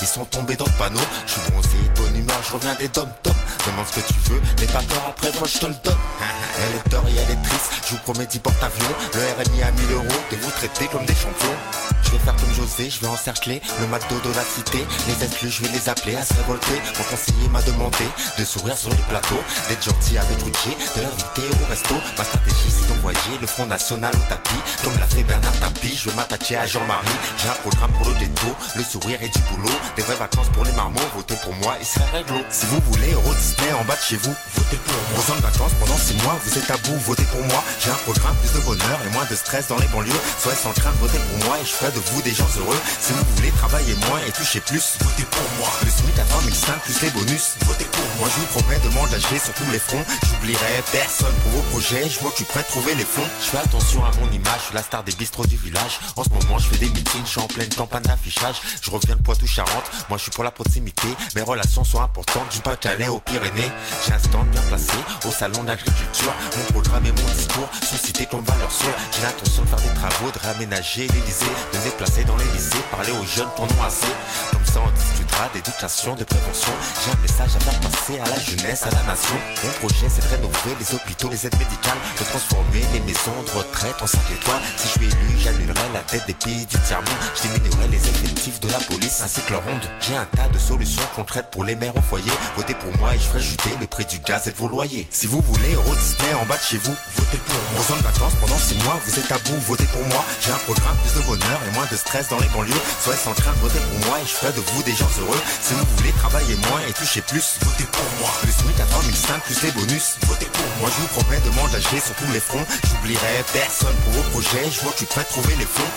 ils 0.00 0.06
sont 0.06 0.24
tombés 0.26 0.56
dans 0.56 0.66
le 0.66 0.78
panneau. 0.78 1.00
Je 1.26 1.32
suis 1.32 1.50
bronzé, 1.50 1.76
bonne 1.96 2.16
humeur, 2.16 2.40
je 2.46 2.52
reviens 2.52 2.74
des 2.74 2.88
dom 2.88 3.08
top 3.22 3.34
Demande 3.66 3.86
ce 3.86 4.00
que 4.00 4.06
tu 4.06 4.30
veux, 4.30 4.40
n'aie 4.60 4.72
pas 4.72 4.82
peur 4.82 5.02
après 5.08 5.32
moi 5.38 5.48
je 5.52 5.58
te 5.58 5.66
le 5.66 5.74
donne. 5.84 5.94
Elle 6.58 6.74
est 6.76 6.96
et 7.08 7.20
elle 7.22 7.30
est 7.30 7.42
triste, 7.42 7.72
je 7.86 7.90
vous 7.92 7.98
promets 8.02 8.26
10 8.26 8.38
porte-avions 8.40 8.94
Le 9.14 9.20
RMI 9.20 9.62
à 9.62 9.70
1000 9.70 9.92
euros, 9.92 10.06
de 10.32 10.36
vous 10.36 10.50
traiter 10.50 10.88
comme 10.88 11.04
des 11.06 11.14
champions 11.14 11.87
je 12.08 12.12
vais 12.12 12.24
faire 12.24 12.36
comme 12.36 12.54
José, 12.54 12.90
je 12.90 13.00
vais 13.00 13.06
encercler 13.06 13.60
le 13.80 13.86
McDo 13.86 14.16
de 14.24 14.34
la 14.34 14.42
cité. 14.42 14.86
Les 15.06 15.24
exclus, 15.24 15.50
je 15.50 15.62
vais 15.62 15.68
les 15.68 15.88
appeler 15.88 16.16
à 16.16 16.24
se 16.24 16.32
révolter 16.34 16.80
Mon 16.96 17.04
conseiller 17.04 17.48
m'a 17.50 17.62
demandé 17.62 18.04
de 18.38 18.44
sourire 18.44 18.76
sur 18.76 18.90
les 18.90 19.04
plateaux 19.08 19.42
D'être 19.68 19.84
gentil 19.84 20.16
avec 20.16 20.40
Ruquier, 20.42 20.76
de 20.96 21.02
l'inviter 21.02 21.48
au 21.52 21.70
resto. 21.70 21.94
Ma 22.16 22.24
stratégie 22.24 22.70
c'est 22.70 22.88
d'envoyer 22.88 23.36
le 23.40 23.46
Front 23.46 23.66
National 23.66 24.12
au 24.14 24.28
tapis. 24.28 24.60
Comme 24.82 24.96
l'a 24.98 25.06
fait 25.06 25.22
Bernard 25.22 25.52
Tapie, 25.60 25.96
je 25.96 26.08
veux 26.08 26.16
m'attacher 26.16 26.56
à 26.56 26.66
Jean-Marie. 26.66 27.18
J'ai 27.42 27.48
un 27.48 27.58
programme 27.60 27.92
pour 27.92 28.08
le 28.08 28.14
détour, 28.18 28.56
le 28.76 28.82
sourire 28.82 29.18
et 29.22 29.28
du 29.28 29.40
boulot. 29.50 29.76
Des 29.96 30.02
vraies 30.02 30.16
vacances 30.16 30.48
pour 30.50 30.64
les 30.64 30.72
marmots, 30.72 31.00
votez 31.14 31.36
pour 31.44 31.54
moi 31.56 31.76
et 31.80 31.84
c'est 31.84 32.04
réglo. 32.16 32.40
Si 32.50 32.66
vous 32.66 32.80
voulez 32.90 33.12
Euro 33.12 33.34
Disney 33.34 33.72
en 33.72 33.84
bas 33.84 33.96
de 33.96 34.00
chez 34.00 34.16
vous, 34.16 34.34
votez 34.54 34.76
pour 34.76 34.94
moi. 34.94 35.20
Besoin 35.20 35.36
de 35.36 35.42
vacances 35.42 35.72
pendant 35.78 35.96
6 35.96 36.14
mois, 36.22 36.38
vous 36.42 36.58
êtes 36.58 36.70
à 36.70 36.76
bout, 36.78 36.98
votez 37.04 37.24
pour 37.24 37.44
moi. 37.44 37.62
J'ai 37.80 37.90
un 37.90 38.00
programme, 38.06 38.36
plus 38.36 38.52
de 38.58 38.64
bonheur 38.64 38.98
et 39.06 39.10
moins 39.12 39.26
de 39.30 39.36
stress 39.36 39.68
dans 39.68 39.78
les 39.78 39.88
banlieues. 39.88 40.22
Soyez 40.40 40.56
sans 40.56 40.72
crainte, 40.72 40.96
votez 41.00 41.18
pour 41.18 41.46
moi 41.46 41.58
et 41.60 41.64
je 41.64 41.72
ferai 41.72 41.92
de 41.92 41.97
vous 41.98 42.22
des 42.22 42.32
gens 42.32 42.48
heureux. 42.58 42.78
Si 43.00 43.12
vous 43.12 43.24
voulez 43.36 43.50
travailler 43.50 43.94
moins 44.08 44.20
et 44.26 44.32
toucher 44.32 44.60
plus, 44.60 44.96
votez 45.00 45.24
pour 45.24 45.48
moi. 45.58 45.68
Le 45.84 45.90
SMIC 45.90 46.18
à 46.18 46.24
3005 46.24 46.82
plus 46.82 47.02
les 47.02 47.10
bonus, 47.10 47.56
votez 47.66 47.84
pour 47.84 48.04
moi. 48.18 48.28
Je 48.34 48.40
vous 48.40 48.46
promets 48.58 48.78
de 48.80 48.88
m'engager 48.94 49.38
sur 49.38 49.54
tous 49.54 49.70
les 49.72 49.78
fronts. 49.78 50.04
J'oublierai 50.28 50.82
personne 50.92 51.34
pour 51.42 51.52
vos 51.52 51.62
projets, 51.70 52.08
je 52.08 52.18
tu 52.36 52.44
prêtes 52.44 52.68
trouver 52.68 52.94
les 52.94 53.04
fonds. 53.04 53.26
Je 53.40 53.46
fais 53.46 53.58
attention 53.58 54.04
à 54.04 54.10
mon 54.20 54.30
image, 54.30 54.60
je 54.60 54.64
suis 54.66 54.74
la 54.74 54.82
star 54.82 55.02
des 55.02 55.12
bistrots 55.12 55.46
du 55.46 55.56
village. 55.56 55.98
En 56.16 56.24
ce 56.24 56.28
moment 56.28 56.58
je 56.58 56.68
fais 56.68 56.78
des 56.78 56.90
meetings, 56.90 57.24
je 57.24 57.30
suis 57.30 57.40
en 57.40 57.46
pleine 57.46 57.72
campagne 57.74 58.02
d'affichage. 58.02 58.56
Je 58.82 58.90
reviens 58.90 59.16
de 59.16 59.22
Poitou-Charentes, 59.22 59.90
moi 60.08 60.18
je 60.18 60.24
suis 60.24 60.32
pour 60.32 60.44
la 60.44 60.50
proximité. 60.50 61.08
Mes 61.34 61.42
relations 61.42 61.84
sont 61.84 62.00
importantes, 62.00 62.48
du 62.50 62.60
Pas-de-Calais 62.60 63.08
aux 63.08 63.20
Pyrénées. 63.20 63.70
J'ai 64.06 64.12
un 64.12 64.18
stand 64.18 64.48
bien 64.50 64.62
placé 64.68 64.92
au 65.26 65.30
salon 65.30 65.64
d'agriculture 65.64 66.32
Mon 66.56 66.64
programme 66.72 67.06
et 67.06 67.12
mon 67.12 67.28
discours 67.34 67.68
sont 67.82 67.96
cités 67.96 68.26
comme 68.26 68.44
valeurs 68.44 68.72
sûres. 68.72 68.94
J'ai 69.16 69.22
l'intention 69.22 69.62
de 69.62 69.68
faire 69.68 69.80
des 69.80 69.94
travaux, 69.94 70.30
de 70.30 70.38
De 70.38 71.78
me 71.78 71.87
déplacer 71.90 72.24
dans 72.24 72.36
les 72.36 72.44
lycées, 72.52 72.84
parler 72.90 73.12
aux 73.12 73.24
jeunes 73.24 73.48
assez 73.86 74.12
Comme 74.52 74.66
ça 74.66 74.80
on 74.84 74.90
discutera 74.90 75.48
d'éducation, 75.54 76.14
de 76.14 76.24
prévention. 76.24 76.72
J'ai 77.04 77.12
un 77.12 77.22
message 77.22 77.56
à 77.56 77.60
faire 77.60 77.80
passer 77.80 78.18
à 78.20 78.28
la 78.28 78.38
jeunesse, 78.38 78.82
à 78.82 78.90
la 78.90 79.02
nation. 79.04 79.36
Mon 79.64 79.72
projet 79.80 80.08
c'est 80.08 80.24
de 80.24 80.36
rénover 80.36 80.76
les 80.78 80.94
hôpitaux, 80.94 81.28
les 81.30 81.46
aides 81.46 81.58
médicales 81.58 81.98
De 82.18 82.24
transformer 82.24 82.84
les 82.92 83.00
maisons 83.00 83.40
de 83.46 83.50
retraite 83.58 83.96
en 84.02 84.06
5 84.06 84.20
étoiles. 84.36 84.62
Si 84.76 84.88
je 84.88 84.92
suis 84.98 85.06
élu, 85.06 85.38
j'annulerai 85.38 85.88
la 85.94 86.00
tête 86.00 86.26
des 86.26 86.34
pays 86.34 86.66
du 86.66 86.78
tiers-monde. 86.80 87.24
Je 87.34 87.48
diminuerai 87.48 87.88
les 87.88 88.02
effectifs 88.08 88.60
de 88.60 88.68
la 88.68 88.78
police 88.78 89.22
ainsi 89.24 89.40
que 89.42 89.52
leur 89.52 89.64
ronde 89.64 89.86
J'ai 90.00 90.16
un 90.16 90.26
tas 90.36 90.48
de 90.48 90.58
solutions 90.58 91.02
concrètes 91.16 91.50
pour 91.50 91.64
les 91.64 91.76
mères 91.76 91.96
au 91.96 92.02
foyer. 92.02 92.32
Votez 92.56 92.74
pour 92.74 92.92
moi 92.98 93.14
et 93.14 93.18
je 93.18 93.24
ferai 93.24 93.40
chuter 93.40 93.70
le 93.80 93.86
prix 93.86 94.04
du 94.04 94.18
gaz 94.18 94.46
et 94.46 94.52
de 94.52 94.56
vos 94.56 94.68
loyers. 94.68 95.08
Si 95.10 95.26
vous 95.26 95.40
voulez 95.40 95.74
Euro 95.74 95.94
Disney 95.94 96.34
en 96.34 96.44
bas 96.44 96.56
de 96.56 96.62
chez 96.62 96.78
vous, 96.78 96.94
votez 97.16 97.38
pour 97.38 97.54
moi 97.54 97.80
Besoin 97.80 97.96
de 97.96 98.02
vacances. 98.02 98.34
Pendant 98.40 98.58
6 98.58 98.74
mois, 98.84 99.00
vous 99.04 99.18
êtes 99.18 99.32
à 99.32 99.38
bout, 99.38 99.58
votez 99.66 99.86
pour 99.86 100.04
moi. 100.06 100.24
J'ai 100.40 100.52
un 100.52 100.62
programme, 100.68 100.96
plus 100.98 101.20
de 101.20 101.26
bonheur 101.26 101.60
et 101.66 101.77
moins 101.78 101.86
de 101.92 101.96
stress 101.96 102.28
dans 102.28 102.40
les 102.40 102.48
banlieues. 102.48 102.74
Soyez 103.00 103.18
sans 103.18 103.34
crainte, 103.34 103.56
votez 103.58 103.78
pour 103.78 104.08
moi 104.08 104.18
et 104.18 104.22
je 104.26 104.34
ferai 104.34 104.52
de 104.52 104.60
vous 104.60 104.82
des 104.82 104.96
gens 104.96 105.08
heureux. 105.20 105.38
Si 105.62 105.74
vous 105.74 105.84
voulez 105.96 106.10
travailler 106.12 106.56
moins 106.56 106.80
et 106.88 106.92
toucher 106.92 107.22
plus, 107.22 107.56
votez 107.62 107.84
pour 107.84 108.02
moi. 108.18 108.30
Le 108.44 108.50
SMIC 108.50 108.80
à 108.80 108.84
3005 108.84 109.44
plus 109.44 109.62
les 109.62 109.70
bonus, 109.70 110.16
votez 110.26 110.46
pour 110.46 110.66
moi. 110.80 110.90
Je 110.90 110.96
vous 111.02 111.06
promets 111.20 111.38
de 111.40 111.50
m'engager 111.50 112.00
sur 112.00 112.16
tous 112.16 112.32
les 112.32 112.40
fronts. 112.40 112.66
J'oublierai 112.88 113.44
personne 113.52 113.94
pour 114.02 114.12
vos 114.14 114.22
projets, 114.30 114.68
je 114.72 114.80
vois 114.80 114.90
que 114.92 114.98
tu 114.98 115.06
prêtes 115.06 115.28
trouver 115.28 115.54
les 115.54 115.66
fonds. 115.66 115.92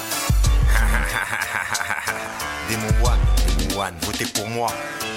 Démon 2.69 2.87
One, 3.03 3.19
Démon 3.57 3.81
One, 3.81 3.95
votez 4.01 4.25
pour 4.25 4.47
moi, 4.49 4.71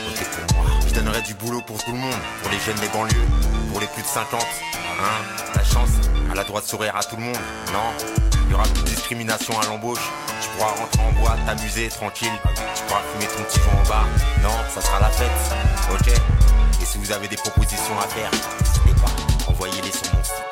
votez 0.09 0.25
pour 0.25 0.57
moi. 0.57 0.65
Je 0.89 0.95
donnerai 0.95 1.21
du 1.23 1.35
boulot 1.35 1.61
pour 1.67 1.77
tout 1.85 1.93
le 1.93 1.99
monde, 1.99 2.17
pour 2.43 2.51
les 2.51 2.59
jeunes 2.61 2.81
des 2.81 2.89
banlieues, 2.89 3.29
pour 3.71 3.81
les 3.81 3.87
plus 3.89 4.03
de 4.03 4.09
50 4.09 4.41
Hein, 4.97 5.25
la 5.57 5.65
chance, 5.65 5.91
à 6.31 6.35
la 6.35 6.45
droite 6.45 6.65
sourire 6.65 6.95
à 6.97 7.03
tout 7.03 7.17
le 7.17 7.23
monde, 7.23 7.37
non? 7.73 8.34
Y 8.55 8.57
aura 8.57 8.69
plus 8.69 8.83
de 8.83 8.89
discrimination 8.89 9.59
à 9.61 9.67
l'embauche. 9.67 10.11
Tu 10.41 10.49
pourras 10.51 10.71
rentrer 10.71 11.03
en 11.03 11.13
boîte, 11.21 11.45
t'amuser 11.45 11.89
tranquille. 11.89 12.33
Tu 12.75 12.83
pourras 12.85 13.01
fumer 13.13 13.27
ton 13.27 13.43
petit 13.43 13.59
joint 13.59 13.81
en 13.85 13.89
bas. 13.89 14.05
Non, 14.43 14.55
ça 14.73 14.81
sera 14.81 15.01
la 15.01 15.11
fête. 15.11 15.31
Ok 15.93 16.09
Et 16.09 16.85
si 16.85 16.99
vous 16.99 17.11
avez 17.11 17.27
des 17.27 17.37
propositions 17.37 17.99
à 17.99 18.07
faire, 18.09 18.31
n'hésitez 18.31 19.01
pas. 19.03 19.51
Envoyez-les 19.51 19.91
sur 19.91 20.15
mon 20.15 20.23
site. 20.23 20.45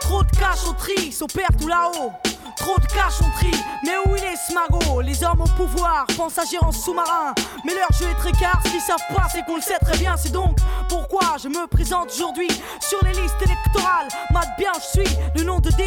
Trop 0.00 0.22
de 0.22 0.30
cash 0.30 0.64
au 0.68 0.72
tri, 0.74 1.12
son 1.12 1.26
père 1.26 1.48
tout 1.58 1.66
là-haut. 1.66 2.12
Trop 2.56 2.78
de 2.78 2.86
cash 2.86 3.14
on 3.20 3.30
tri, 3.36 3.50
mais 3.82 3.96
où 4.06 4.16
il 4.16 4.22
est 4.22 4.36
ce 4.36 4.54
magot 4.54 5.00
Les 5.00 5.24
hommes 5.24 5.40
au 5.40 5.48
pouvoir 5.56 6.06
pensent 6.16 6.38
agir 6.38 6.62
en 6.62 6.70
sous-marin. 6.70 7.34
Mais 7.64 7.74
leur 7.74 7.90
jeu 7.98 8.06
est 8.08 8.14
très 8.14 8.32
car, 8.32 8.60
ce 8.64 8.70
qu'ils 8.70 8.80
savent 8.80 8.96
pas, 9.14 9.26
c'est 9.32 9.44
qu'on 9.44 9.56
le 9.56 9.62
sait 9.62 9.78
très 9.80 9.98
bien. 9.98 10.14
C'est 10.16 10.32
donc 10.32 10.58
pourquoi 10.88 11.36
je 11.42 11.48
me 11.48 11.66
présente 11.66 12.10
aujourd'hui 12.12 12.48
sur 12.80 12.98
les 13.04 13.12
listes 13.20 13.40
électorales. 13.42 14.08
Mat 14.32 14.48
bien, 14.58 14.72
je 14.74 15.00
suis 15.00 15.16
le 15.36 15.42
nom 15.42 15.58
de 15.58 15.70
D. 15.70 15.84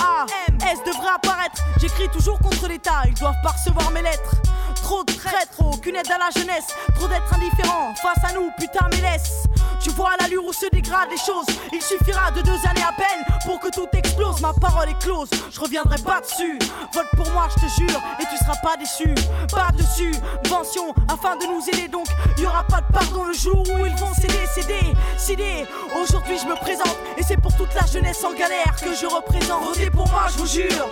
A. 0.00 0.26
S 0.70 0.78
devrait 0.84 1.14
apparaître. 1.14 1.62
J'écris 1.80 2.08
toujours 2.10 2.38
contre 2.38 2.68
l'État, 2.68 3.02
ils 3.06 3.14
doivent 3.14 3.40
pas 3.42 3.50
recevoir 3.50 3.90
mes 3.90 4.02
lettres. 4.02 4.34
Trop 4.82 5.02
de 5.04 5.12
traîtres, 5.12 5.60
aucune 5.60 5.96
aide 5.96 6.10
à 6.10 6.18
la 6.18 6.30
jeunesse. 6.30 6.66
Trop 6.94 7.08
d'être 7.08 7.32
indifférent 7.34 7.94
face 7.96 8.30
à 8.30 8.32
nous, 8.34 8.50
putain, 8.58 8.88
mais 8.90 9.00
laisse. 9.00 9.44
Tu 9.80 9.90
vois 9.90 10.12
l'allure 10.20 10.44
où 10.44 10.52
se 10.52 10.66
dégradent 10.70 11.10
les 11.10 11.18
choses. 11.18 11.46
Il 11.72 11.82
suffira 11.82 12.30
de 12.30 12.40
deux 12.42 12.58
années 12.66 12.86
à 12.88 12.92
peine 12.92 13.24
pour 13.44 13.60
que 13.60 13.68
tout 13.68 13.88
explose. 13.92 14.40
Ma 14.40 14.52
parole 14.52 14.88
est 14.88 14.98
close, 14.98 15.28
je 15.50 15.60
reviendrai 15.60 15.98
pas 15.98 16.20
dessus. 16.20 16.58
Vote 16.92 17.06
pour 17.16 17.30
moi, 17.32 17.48
je 17.50 17.66
te 17.66 17.70
jure, 17.80 18.00
et 18.20 18.24
tu 18.30 18.36
seras 18.38 18.56
pas 18.62 18.76
déçu. 18.76 19.14
Pas 19.52 19.70
dessus, 19.76 20.14
vention 20.48 20.94
afin 21.08 21.36
de 21.36 21.46
nous 21.46 21.62
aider 21.68 21.88
donc. 21.88 22.06
Y 22.38 22.46
aura 22.46 22.64
pas 22.64 22.80
de 22.80 22.92
pardon 22.92 23.24
le 23.24 23.34
jour 23.34 23.58
où 23.58 23.86
ils 23.86 23.96
vont 23.96 24.14
céder, 24.14 24.35
céder, 24.46 24.92
céder. 25.16 25.66
Aujourd'hui, 26.00 26.36
je 26.38 26.46
me 26.46 26.56
présente, 26.56 26.96
et 27.16 27.22
c'est 27.22 27.40
pour 27.40 27.56
toute 27.56 27.72
la 27.74 27.86
jeunesse 27.86 28.22
en 28.24 28.32
galère 28.32 28.74
que 28.80 28.94
je 28.94 29.06
représente. 29.06 29.64
Votez 29.64 29.90
pour 29.90 30.08
moi, 30.08 30.26
je 30.32 30.38
vous 30.38 30.46
jure 30.46 30.88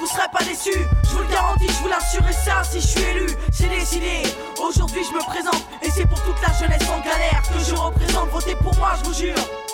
vous 0.00 0.06
serez 0.06 0.28
pas 0.32 0.44
déçus, 0.44 0.86
je 1.04 1.08
vous 1.08 1.22
le 1.22 1.28
garantis, 1.28 1.66
je 1.68 1.82
vous 1.82 1.88
l'assure 1.88 2.26
et 2.28 2.32
ça 2.32 2.62
si 2.62 2.80
je 2.80 2.86
suis 2.86 3.02
élu, 3.02 3.26
c'est 3.52 3.68
décidé. 3.68 4.22
Aujourd'hui 4.62 5.02
je 5.04 5.12
me 5.12 5.24
présente 5.24 5.62
et 5.82 5.90
c'est 5.90 6.06
pour 6.06 6.22
toute 6.22 6.40
la 6.40 6.52
jeunesse 6.54 6.88
en 6.88 7.00
galère 7.00 7.42
que 7.52 7.58
je 7.58 7.74
représente, 7.74 8.28
votez 8.30 8.54
pour 8.56 8.74
moi, 8.76 8.92
je 9.02 9.08
vous 9.08 9.14
jure. 9.14 9.67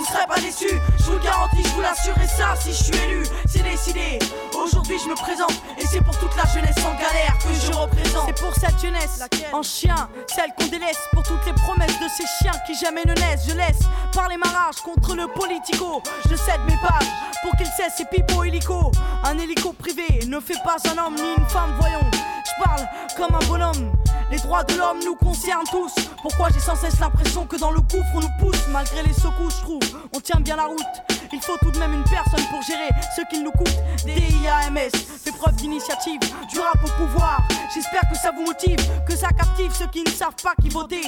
Vous 0.00 0.06
serez 0.06 0.26
pas 0.26 0.40
déçus, 0.40 0.80
je 0.98 1.04
vous 1.04 1.12
le 1.12 1.18
garantis, 1.18 1.62
je 1.62 1.74
vous 1.74 1.82
l'assure 1.82 2.16
et 2.16 2.26
ça 2.26 2.54
si 2.58 2.70
je 2.70 2.84
suis 2.84 2.96
élu, 3.04 3.22
c'est 3.46 3.62
décidé. 3.62 4.18
Aujourd'hui 4.54 4.96
je 4.98 5.10
me 5.10 5.14
présente 5.14 5.52
et 5.76 5.84
c'est 5.86 6.00
pour 6.00 6.18
toute 6.18 6.34
la 6.36 6.46
jeunesse 6.46 6.78
en 6.78 6.94
galère 6.94 7.36
que 7.36 7.52
je 7.52 7.70
représente. 7.70 8.24
C'est 8.28 8.42
pour 8.42 8.54
cette 8.54 8.80
jeunesse 8.80 9.22
en 9.52 9.62
chien, 9.62 10.08
celle 10.26 10.54
qu'on 10.58 10.68
délaisse 10.68 10.96
pour 11.12 11.22
toutes 11.22 11.44
les 11.44 11.52
promesses 11.52 12.00
de 12.00 12.08
ces 12.16 12.24
chiens 12.38 12.58
qui 12.66 12.74
jamais 12.76 13.04
ne 13.04 13.12
naissent. 13.12 13.44
Je 13.46 13.54
laisse 13.54 13.80
parler 14.14 14.38
ma 14.38 14.48
rage 14.48 14.76
contre 14.82 15.14
le 15.14 15.26
politico. 15.26 16.02
Je 16.30 16.34
cède 16.34 16.62
mes 16.66 16.78
pages 16.78 17.10
pour 17.42 17.54
qu'il 17.58 17.66
cesse 17.66 17.96
ses 17.98 18.06
pipeaux 18.06 18.44
hélico. 18.44 18.90
Un 19.24 19.36
hélico 19.36 19.74
privé 19.74 20.20
ne 20.26 20.40
fait 20.40 20.62
pas 20.64 20.76
un 20.90 20.96
homme 20.96 21.14
ni 21.16 21.34
une 21.36 21.46
femme, 21.50 21.74
voyons. 21.78 22.10
Je 22.44 22.64
parle 22.64 22.88
comme 23.16 23.34
un 23.34 23.46
bonhomme. 23.46 23.92
Les 24.30 24.38
droits 24.38 24.64
de 24.64 24.74
l'homme 24.74 25.00
nous 25.04 25.14
concernent 25.16 25.66
tous. 25.70 25.92
Pourquoi 26.22 26.48
j'ai 26.52 26.60
sans 26.60 26.76
cesse 26.76 26.98
l'impression 27.00 27.46
que 27.46 27.56
dans 27.56 27.70
le 27.70 27.80
gouffre 27.80 28.14
on 28.14 28.20
nous 28.20 28.30
pousse 28.38 28.66
malgré 28.70 29.02
les 29.02 29.12
secousses, 29.12 29.56
je 29.58 29.62
trouve. 29.62 30.08
On 30.14 30.20
tient 30.20 30.40
bien 30.40 30.56
la 30.56 30.64
route. 30.64 30.86
Il 31.32 31.40
faut 31.40 31.56
tout 31.58 31.70
de 31.70 31.78
même 31.78 31.92
une 31.92 32.04
personne 32.04 32.44
pour 32.50 32.62
gérer 32.62 32.88
ce 33.16 33.22
qu'il 33.28 33.42
nous 33.42 33.52
coûte. 33.52 33.76
DIAMS 34.04 34.90
fait 35.24 35.32
preuve 35.32 35.54
d'initiative, 35.56 36.20
du 36.48 36.58
rap 36.58 36.76
au 36.84 37.04
pouvoir. 37.04 37.42
J'espère 37.74 38.02
que 38.10 38.16
ça 38.16 38.30
vous 38.32 38.44
motive, 38.44 38.78
que 39.06 39.16
ça 39.16 39.28
captive 39.28 39.72
ceux 39.72 39.86
qui 39.88 40.02
ne 40.02 40.10
savent 40.10 40.34
pas 40.42 40.54
qui 40.60 40.68
voter. 40.68 41.02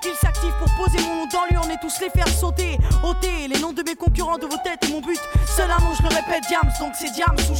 Qu'ils 0.00 0.14
s'activent 0.14 0.54
pour 0.58 0.68
poser 0.76 0.98
mon 1.06 1.16
nom 1.16 1.26
dans 1.26 1.46
l'urne 1.50 1.70
et 1.70 1.78
tous 1.80 2.00
les 2.00 2.10
faire 2.10 2.28
sauter. 2.28 2.78
ôter 3.02 3.48
les 3.48 3.58
noms 3.60 3.72
de 3.72 3.82
mes 3.82 3.96
concurrents 3.96 4.38
de 4.38 4.46
vos 4.46 4.58
têtes 4.58 4.88
mon 4.90 5.00
but. 5.00 5.20
Seul 5.46 5.70
je 5.96 6.02
le 6.02 6.08
répète, 6.08 6.44
Diams, 6.48 6.72
donc 6.78 6.92
c'est 6.94 7.10
Diams 7.10 7.36
ou. 7.50 7.56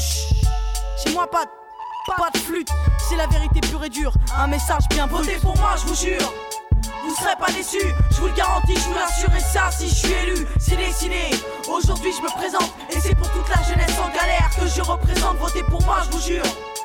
Chez 1.03 1.13
moi, 1.13 1.31
pas 1.31 1.45
pas 2.15 2.31
de 2.33 2.39
flûte, 2.39 2.69
c'est 3.09 3.17
la 3.17 3.27
vérité 3.27 3.61
pure 3.61 3.85
et 3.85 3.89
dure. 3.89 4.13
Un 4.39 4.47
message 4.47 4.85
bien 4.91 5.07
Votez 5.07 5.39
pour 5.43 5.57
moi, 5.57 5.75
je 5.77 5.87
vous 5.87 5.95
jure. 5.95 6.33
Vous 7.03 7.15
serez 7.15 7.37
pas 7.39 7.53
déçus, 7.53 7.95
je 8.11 8.17
vous 8.17 8.27
le 8.27 8.35
garantis, 8.35 8.75
je 8.75 8.89
vous 8.89 8.95
l'assure 8.95 9.35
et 9.35 9.41
ça 9.41 9.71
si 9.71 9.89
je 9.89 9.95
suis 9.95 10.13
élu, 10.13 10.47
c'est 10.59 10.77
décidé. 10.77 11.31
Aujourd'hui 11.69 12.13
je 12.17 12.23
me 12.23 12.31
présente 12.31 12.73
et 12.91 13.01
c'est 13.01 13.15
pour 13.15 13.31
toute 13.31 13.49
la 13.49 13.63
jeunesse 13.63 13.97
en 13.99 14.09
galère 14.09 14.51
que 14.59 14.67
je 14.67 14.83
représente, 14.83 15.37
votez 15.37 15.63
pour 15.65 15.83
moi, 15.85 15.99
je 16.05 16.17
vous 16.17 16.23
jure. 16.23 16.76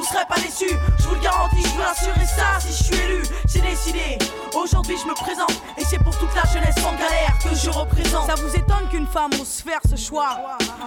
Vous 0.00 0.06
serez 0.06 0.24
pas 0.24 0.36
déçus, 0.36 0.74
je 0.98 1.08
vous 1.08 1.14
le 1.14 1.20
garantis, 1.20 1.62
je 1.62 1.68
vous 1.68 1.80
l'assure 1.80 2.16
et 2.16 2.24
ça 2.24 2.58
si 2.58 2.72
je 2.72 2.84
suis 2.84 2.96
élu, 2.96 3.22
c'est 3.46 3.60
décidé. 3.60 4.16
Aujourd'hui 4.54 4.96
je 4.96 5.06
me 5.06 5.12
présente 5.14 5.52
et 5.76 5.84
c'est 5.84 5.98
pour 5.98 6.16
toute 6.16 6.34
la 6.34 6.50
jeunesse 6.50 6.74
en 6.78 6.92
galère 6.92 7.36
que 7.42 7.54
je 7.54 7.68
représente. 7.68 8.26
Ça 8.26 8.34
vous 8.36 8.48
étonne 8.56 8.88
qu'une 8.90 9.06
femme 9.06 9.30
ose 9.38 9.62
faire 9.62 9.80
ce 9.90 9.96
choix? 9.96 10.38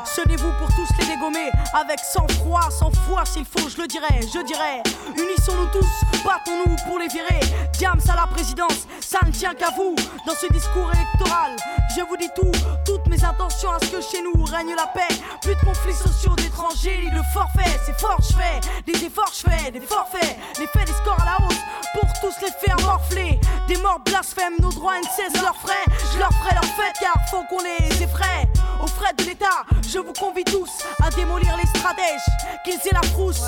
Sonnez-vous 0.03 0.51
pour 0.57 0.68
tous 0.70 0.89
les 0.99 1.05
dégommer 1.05 1.51
avec 1.76 1.99
sang-froid, 1.99 2.72
sans 2.72 2.89
foi 3.07 3.24
s'il 3.26 3.45
faut, 3.45 3.70
je 3.70 3.80
le 3.84 3.88
dirais, 3.88 4.20
je 4.22 4.43
dirais. 4.43 4.82
Unissons-nous 5.16 5.68
tous, 5.68 6.24
battons-nous 6.26 6.76
pour 6.88 6.97
les 6.97 7.07
virer. 7.07 7.39
Diams 7.78 8.01
à 8.09 8.16
la 8.16 8.26
présidence, 8.26 8.88
ça 8.99 9.20
ne 9.26 9.32
tient 9.32 9.53
qu'à 9.53 9.70
vous. 9.78 9.93
Dans 10.26 10.34
ce 10.34 10.51
discours 10.51 10.91
électoral, 10.91 11.55
je 11.95 12.01
vous 12.01 12.18
dis 12.18 12.30
tout, 12.36 12.51
toutes 12.84 13.05
mes 13.07 13.24
intentions 13.24 13.72
à 13.74 13.80
ce 13.80 13.91
que 13.91 14.01
chez 14.01 14.24
nous 14.24 14.43
règne 14.43 14.74
la 14.76 14.88
paix. 14.88 15.14
Plus 15.41 15.53
de 15.53 15.59
conflits 15.61 15.93
sociaux 15.93 16.36
d'étrangers, 16.36 16.97
ni 17.03 17.11
de 17.11 17.24
forfaits, 17.32 17.80
c'est 17.86 17.99
fort 17.99 18.18
je 18.20 18.34
fais. 18.36 18.59
Des 19.04 19.08
efforts 19.08 19.34
je 19.34 19.51
fais, 19.51 19.70
des 19.70 19.82
forfaits, 19.82 20.38
les 20.58 20.68
faits, 20.68 20.88
des 20.88 20.93
scores 20.93 21.20
à 21.20 21.26
la 21.26 21.45
hausse. 21.45 21.60
Pour 21.91 22.08
tous 22.22 22.34
les 22.41 22.51
faire 22.66 22.78
morfler, 22.86 23.38
des 23.68 23.76
morts 23.80 23.99
blasphèmes, 23.99 24.54
nos 24.62 24.70
droits 24.70 24.97
ne 24.97 25.04
cessent 25.04 25.41
leurs 25.41 25.58
frais. 25.58 25.84
Je 26.14 26.20
leur 26.20 26.32
ferai 26.32 26.56
leur 26.56 26.64
fête 26.64 26.95
car 27.01 27.14
faut 27.30 27.43
qu'on 27.49 27.62
les 27.62 28.01
effraie. 28.01 28.47
Aux 28.82 28.88
frais 28.88 29.12
de 29.18 29.26
l'État, 29.26 29.66
je 29.91 29.99
vous 29.99 30.14
convie 30.14 30.45
tous 30.45 30.72
à 31.04 31.10
démolir 31.10 31.54
les 31.58 31.68
stratèges, 31.68 32.22
qu'ils 32.64 32.76
aient 32.76 32.93
la 32.93 33.01
frousse. 33.10 33.41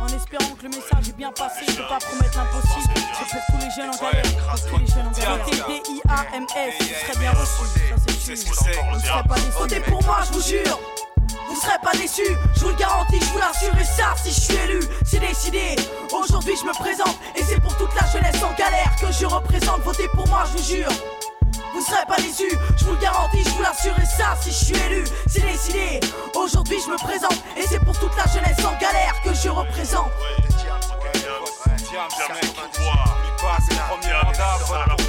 En 0.00 0.06
espérant 0.06 0.54
que 0.54 0.62
le 0.62 0.70
message 0.70 1.10
est 1.10 1.16
bien 1.16 1.30
passé, 1.30 1.66
je 1.68 1.72
peux 1.72 1.88
pas 1.88 1.98
promettre 1.98 2.38
l'impossible. 2.38 2.94
C'est 2.96 3.36
pour 3.36 3.42
tous 3.50 3.66
les 3.66 3.70
jeunes 3.70 3.90
en 3.90 3.98
galère, 3.98 4.22
pour 4.32 4.70
tous 4.70 4.78
les 4.78 4.86
jeunes 4.86 5.08
en 5.08 5.10
galère. 5.10 5.44
D-I-A-M-S, 5.44 6.74
vous 6.80 7.12
serez 7.12 7.18
bien 7.18 7.32
reçus, 7.32 7.68
ça 7.98 8.12
c'est 8.24 8.36
sûr. 8.36 8.84
Vous 8.94 9.00
serez 9.00 9.22
pas 9.28 9.34
déçus. 9.34 9.50
Votez 9.58 9.80
pour 9.80 10.02
moi, 10.04 10.20
je 10.26 10.32
vous 10.32 10.42
jure. 10.42 10.80
Vous 11.52 11.60
serez 11.60 11.78
pas 11.82 11.92
déçus, 11.92 12.34
je 12.56 12.60
vous 12.60 12.70
le 12.70 12.76
garantis, 12.76 13.20
je 13.20 13.26
vous 13.26 13.38
l'assure 13.38 13.78
et 13.78 13.84
ça 13.84 14.14
si 14.16 14.30
je 14.32 14.40
suis 14.40 14.54
élu, 14.54 14.80
c'est 15.04 15.18
décidé. 15.18 15.76
Aujourd'hui 16.10 16.54
je 16.58 16.64
me 16.64 16.72
présente 16.72 17.14
et 17.36 17.42
c'est 17.44 17.60
pour 17.60 17.76
toute 17.76 17.94
la 17.94 18.06
jeunesse 18.10 18.42
en 18.42 18.54
galère 18.54 18.90
que 18.98 19.12
je 19.12 19.26
représente. 19.26 19.82
Votez 19.82 20.08
pour 20.14 20.26
moi, 20.28 20.44
je 20.46 20.56
vous 20.56 20.64
jure. 20.64 20.88
Vous 21.74 21.82
serez 21.82 22.06
pas 22.08 22.16
déçus, 22.16 22.56
je 22.78 22.84
vous 22.86 22.92
le 22.92 22.98
garantis, 22.98 23.44
je 23.44 23.50
vous 23.50 23.60
l'assure 23.60 23.94
et 24.00 24.06
ça 24.06 24.34
si 24.40 24.50
je 24.50 24.64
suis 24.64 24.76
élu, 24.86 25.04
c'est 25.26 25.42
décidé. 25.42 26.00
Aujourd'hui 26.34 26.78
je 26.86 26.90
me 26.90 26.96
présente 26.96 27.36
et 27.54 27.66
c'est 27.68 27.84
pour 27.84 27.98
toute 27.98 28.16
la 28.16 28.24
jeunesse 28.32 28.64
en 28.64 28.72
galère 28.80 29.14
que 29.22 29.34
je 29.34 29.50
représente. 29.50 30.10
Diams, 31.90 32.08
mec, 32.32 32.48
oublie 33.92 35.01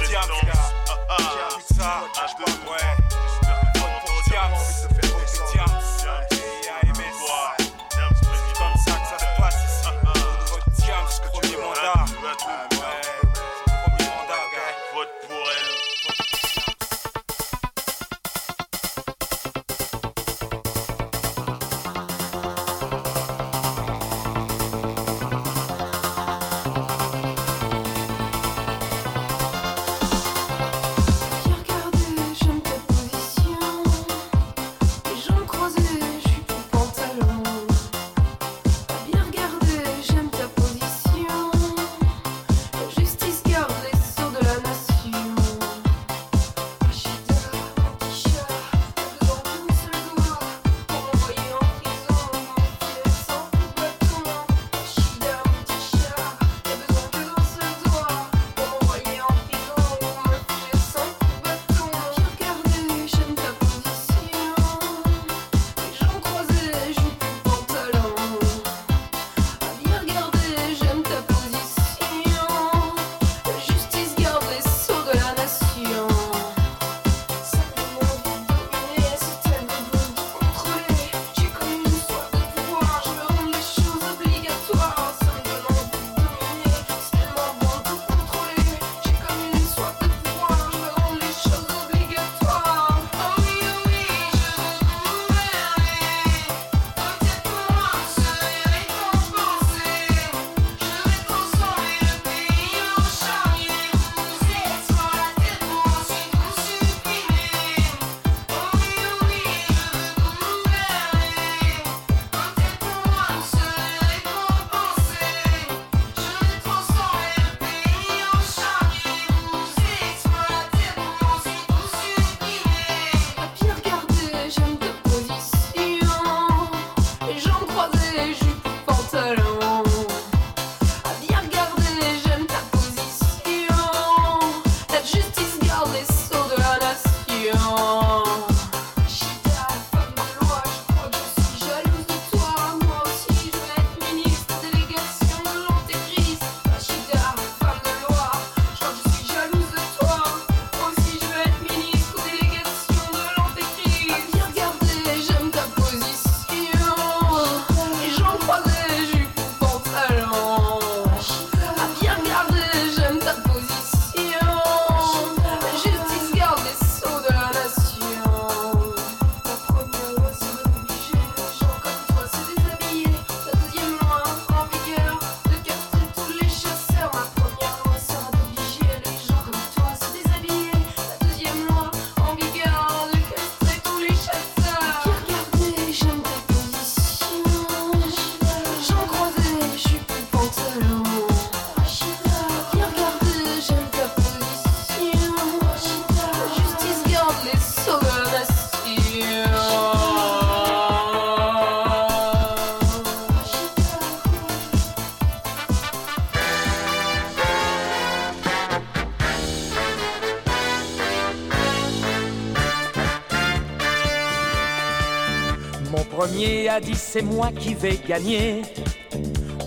dit 216.80 216.94
c'est 216.94 217.22
moi 217.22 217.50
qui 217.52 217.74
vais 217.74 217.98
gagner. 218.08 218.62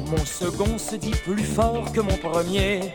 Mon 0.10 0.26
second 0.26 0.78
se 0.78 0.96
dit 0.96 1.16
plus 1.26 1.44
fort 1.44 1.92
que 1.92 2.02
mon 2.02 2.16
premier. 2.18 2.94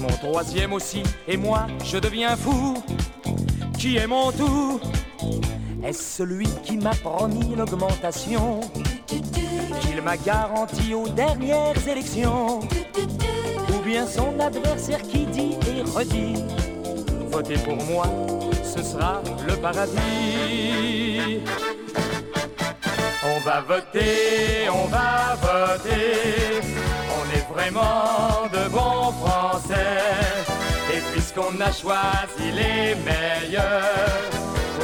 Mon 0.00 0.08
troisième 0.08 0.72
aussi, 0.72 1.02
et 1.26 1.36
moi 1.36 1.66
je 1.84 1.98
deviens 1.98 2.36
fou. 2.36 2.82
Qui 3.78 3.96
est 3.96 4.06
mon 4.06 4.32
tout? 4.32 4.80
Est-ce 5.82 6.18
celui 6.18 6.48
qui 6.62 6.76
m'a 6.76 6.94
promis 6.94 7.54
l'augmentation? 7.56 8.60
Qu'il 9.06 10.02
m'a 10.02 10.16
garanti 10.16 10.94
aux 10.94 11.08
dernières 11.08 11.88
élections? 11.88 12.60
Ou 12.60 13.82
bien 13.84 14.06
son 14.06 14.38
adversaire 14.40 15.02
qui 15.02 15.26
dit 15.26 15.56
et 15.68 15.82
redit 15.82 16.44
Votez 17.30 17.58
pour 17.58 17.76
moi, 17.84 18.06
ce 18.62 18.82
sera 18.82 19.20
le 19.46 19.56
paradis. 19.56 21.40
On 23.26 23.40
va 23.40 23.62
voter, 23.62 24.68
on 24.68 24.86
va 24.88 25.34
voter. 25.40 26.60
On 27.16 27.24
est 27.34 27.54
vraiment 27.54 28.46
de 28.52 28.68
bons 28.68 29.12
Français. 29.24 30.02
Et 30.92 31.00
puisqu'on 31.12 31.58
a 31.58 31.72
choisi 31.72 32.52
les 32.52 32.94
meilleurs, 32.96 34.30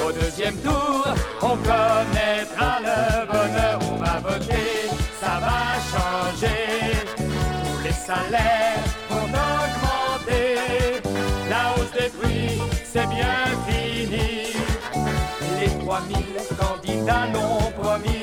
au 0.07 0.11
deuxième 0.13 0.57
tour, 0.57 1.05
on 1.43 1.57
connaîtra 1.57 2.79
le 2.81 3.27
bonheur. 3.27 3.79
On 3.93 3.97
va 3.97 4.21
voter, 4.21 4.89
ça 5.21 5.39
va 5.45 5.61
changer. 5.93 6.97
Tous 7.17 7.85
les 7.85 7.93
salaires 7.93 8.85
vont 9.11 9.25
augmenter. 9.27 11.03
La 11.51 11.75
hausse 11.75 11.93
des 11.93 12.09
prix, 12.09 12.59
c'est 12.91 13.07
bien 13.07 13.45
fini. 13.69 14.55
Les 15.61 15.85
3000 15.85 16.17
candidats 16.59 17.27
l'ont 17.35 17.71
promis. 17.83 18.20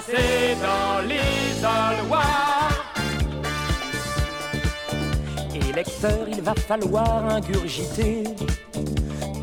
Passer 0.00 0.56
dans 0.62 1.06
l'isoloir. 1.06 2.70
Électeur, 5.54 6.28
il 6.28 6.42
va 6.42 6.54
falloir 6.54 7.24
ingurgiter 7.26 8.24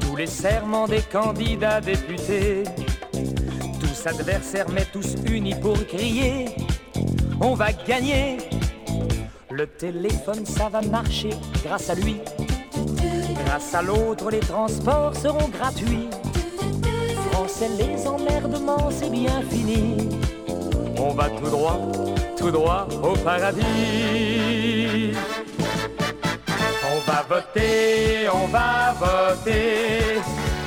tous 0.02 0.16
les 0.16 0.28
serments 0.28 0.88
des 0.88 1.02
candidats 1.02 1.82
députés. 1.82 2.64
Tous 3.80 4.08
adversaires, 4.08 4.68
mais 4.74 4.86
tous 4.86 5.16
unis 5.30 5.56
pour 5.56 5.78
crier 5.88 6.46
on 7.40 7.54
va 7.54 7.72
gagner. 7.72 8.38
Le 9.52 9.68
téléphone, 9.68 10.44
ça 10.44 10.70
va 10.70 10.82
marcher 10.82 11.30
grâce 11.64 11.90
à 11.92 11.96
lui. 11.96 12.18
Grâce 13.46 13.76
à 13.76 13.84
l'autre, 13.84 14.32
les 14.32 14.40
transports 14.40 15.16
seront 15.16 15.48
gratuits. 15.50 16.10
Français, 17.32 17.70
les 17.78 18.08
emmerdements, 18.08 18.90
c'est 18.90 19.12
bien 19.12 19.42
fini. 19.44 19.98
On 21.00 21.14
va 21.14 21.30
tout 21.30 21.50
droit, 21.50 21.80
tout 22.38 22.52
droit 22.52 22.88
au 23.04 23.14
paradis. 23.18 23.64
On 26.92 27.12
va 27.12 27.26
voter, 27.30 28.28
on 28.34 28.48
va 28.48 28.94
voter. 29.00 30.20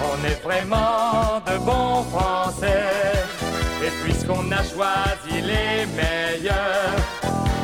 On 0.02 0.24
est 0.26 0.40
vraiment 0.42 1.40
de 1.46 1.58
bons 1.64 2.04
Français. 2.12 3.26
Et 3.84 3.90
puisqu'on 4.04 4.50
a 4.52 4.62
choisi 4.62 5.40
les 5.42 5.86
meilleurs, 5.96 6.96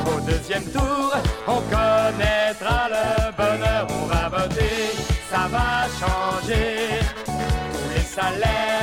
au 0.07 0.21
deuxième 0.21 0.65
tour, 0.65 1.13
on 1.47 1.61
connaîtra 1.75 2.89
le 2.89 3.33
bonheur. 3.37 3.87
On 4.03 4.07
va 4.07 4.29
voter, 4.29 4.93
ça 5.31 5.49
va 5.51 5.87
changer. 6.01 7.01
Tous 7.25 7.89
les 7.95 8.03
salaires 8.03 8.76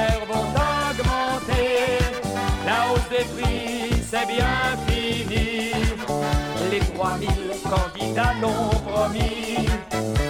3000 7.14 7.30
candidats 7.64 8.34
l'ont 8.42 8.70
promis. 8.90 9.68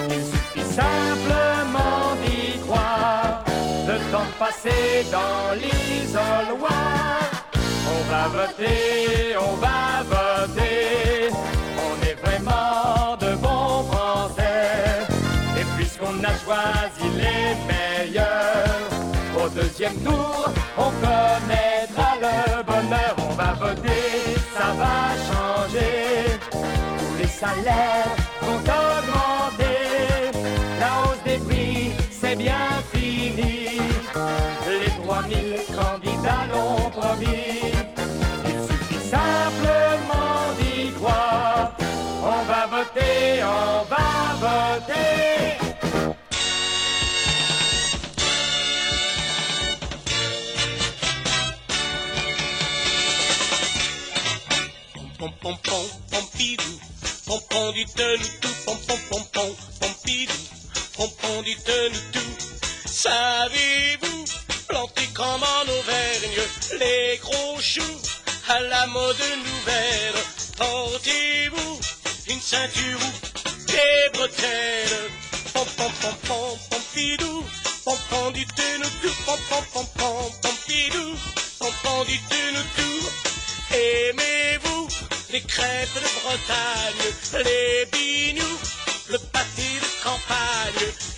Il 0.09 0.21
suffit 0.31 0.75
simplement 0.75 2.15
d'y 2.21 2.59
croire. 2.59 3.43
Le 3.87 3.97
temps 4.11 4.25
de 4.25 4.37
passer 4.39 5.05
dans 5.11 5.53
l'isoloir. 5.55 7.19
On 7.95 8.11
va 8.11 8.27
voter, 8.27 9.35
on 9.39 9.55
va 9.55 10.03
voter. 10.03 11.29
On 11.87 11.95
est 12.05 12.17
vraiment 12.21 13.15
de 13.17 13.35
bons 13.35 13.83
Français. 13.91 15.05
Et 15.59 15.65
puisqu'on 15.77 16.17
a 16.23 16.33
choisi 16.43 17.07
les 17.17 17.55
meilleurs, 17.69 18.89
au 19.41 19.49
deuxième 19.49 19.95
tour, 20.03 20.49
on 20.77 20.91
connaîtra 21.05 22.15
le 22.21 22.63
bonheur. 22.63 23.15
On 23.29 23.33
va 23.33 23.53
voter, 23.53 24.35
ça 24.57 24.73
va 24.79 24.95
changer. 25.29 26.32
Salaires 27.39 28.15
vont 28.41 28.59
augmenter. 28.59 30.31
La 30.79 30.89
hausse 31.01 31.23
des 31.25 31.37
prix, 31.37 31.91
c'est 32.11 32.35
bien 32.35 32.67
fini. 32.93 33.79
Les 34.67 34.91
3000 35.03 35.59
candidats 35.75 36.45
l'ont 36.51 36.89
promis. 36.89 37.73
Il 38.45 38.59
suffit 38.67 39.09
simplement 39.09 40.53
d'y 40.59 40.91
croire. 40.91 41.75
On 42.21 42.43
va 42.45 42.67
voter, 42.67 43.43
on 43.43 43.83
va 43.89 44.07
voter. 44.39 45.03
pom 55.23 55.31
pom 55.41 55.57
pom 55.63 55.85
pompidou, 56.11 56.82
pompon 57.33 57.71
du 57.71 57.85
tout, 57.85 58.49
pom 58.65 58.77
pom 58.87 58.99
pom 59.09 59.23
pom 59.33 59.55
pompidou, 59.79 60.33
pompon 60.95 61.41
du 61.41 61.55
tout. 61.55 62.33
Savez-vous 62.85 64.25
planter 64.67 65.07
comme 65.15 65.41
en 65.41 65.71
Auvergne 65.79 66.41
les 66.79 67.17
gros 67.17 67.59
choux 67.59 67.97
à 68.49 68.59
la 68.61 68.85
mode 68.87 69.25
nouvelle. 69.49 70.19
Portez-vous 70.57 71.79
une 72.29 72.41
ceinture 72.41 72.99
ou 72.99 73.65
des 73.65 74.09
bretelles. 74.13 75.09
Pom 75.53 75.65
pom 75.77 75.91
pom 76.01 76.15
pom 76.27 76.57
pompidou, 76.69 77.43
pompon 77.83 78.31
du 78.31 78.45
tout, 78.45 79.09
pom 79.25 79.39
pom 79.49 79.63
pom 79.73 79.85
pom 79.97 80.31
pompidou, 80.41 81.15
pompon 81.59 82.03
du 82.05 82.17
tout. 82.19 83.09
Aimez-vous 83.75 84.87
les 85.33 85.41
crêpes 85.41 85.95
de 85.95 86.21
Bretagne, 86.21 87.43
les 87.43 87.85
bignous, 87.91 88.59
le 89.09 89.17
pâté 89.17 89.79
de 89.81 90.03
campagne 90.03 91.12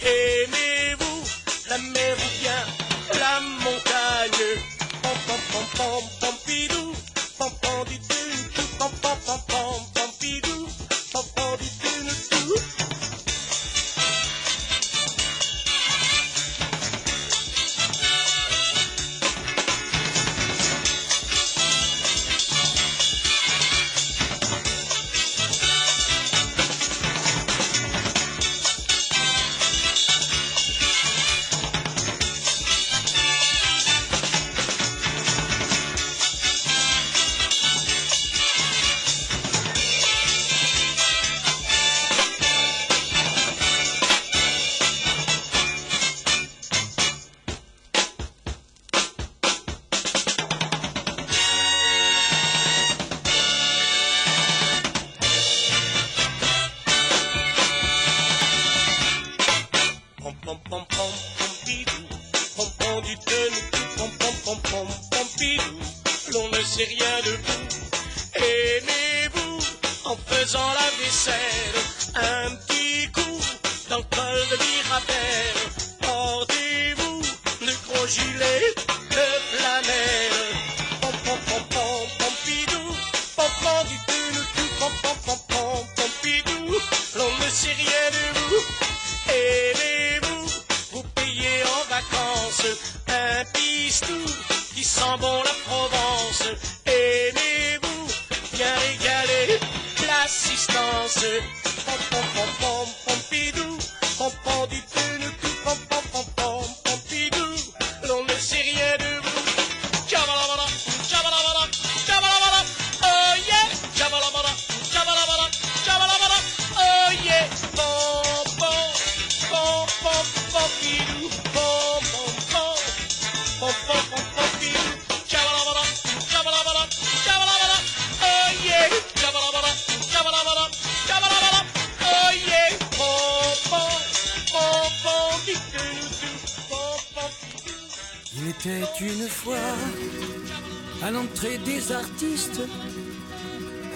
des 141.46 141.92
artistes 141.92 142.62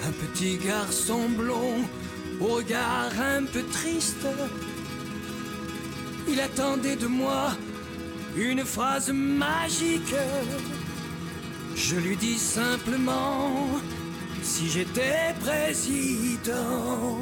un 0.06 0.12
petit 0.12 0.56
garçon 0.56 1.28
blond 1.28 1.84
au 2.40 2.46
regard 2.56 3.12
un 3.20 3.44
peu 3.44 3.62
triste. 3.72 4.26
Il 6.28 6.40
attendait 6.40 6.96
de 6.96 7.06
moi 7.06 7.52
une 8.36 8.64
phrase 8.64 9.10
magique. 9.12 10.14
Je 11.74 11.96
lui 11.96 12.16
dis 12.16 12.38
simplement 12.38 13.66
si 14.42 14.68
j'étais 14.68 15.34
président. 15.40 17.18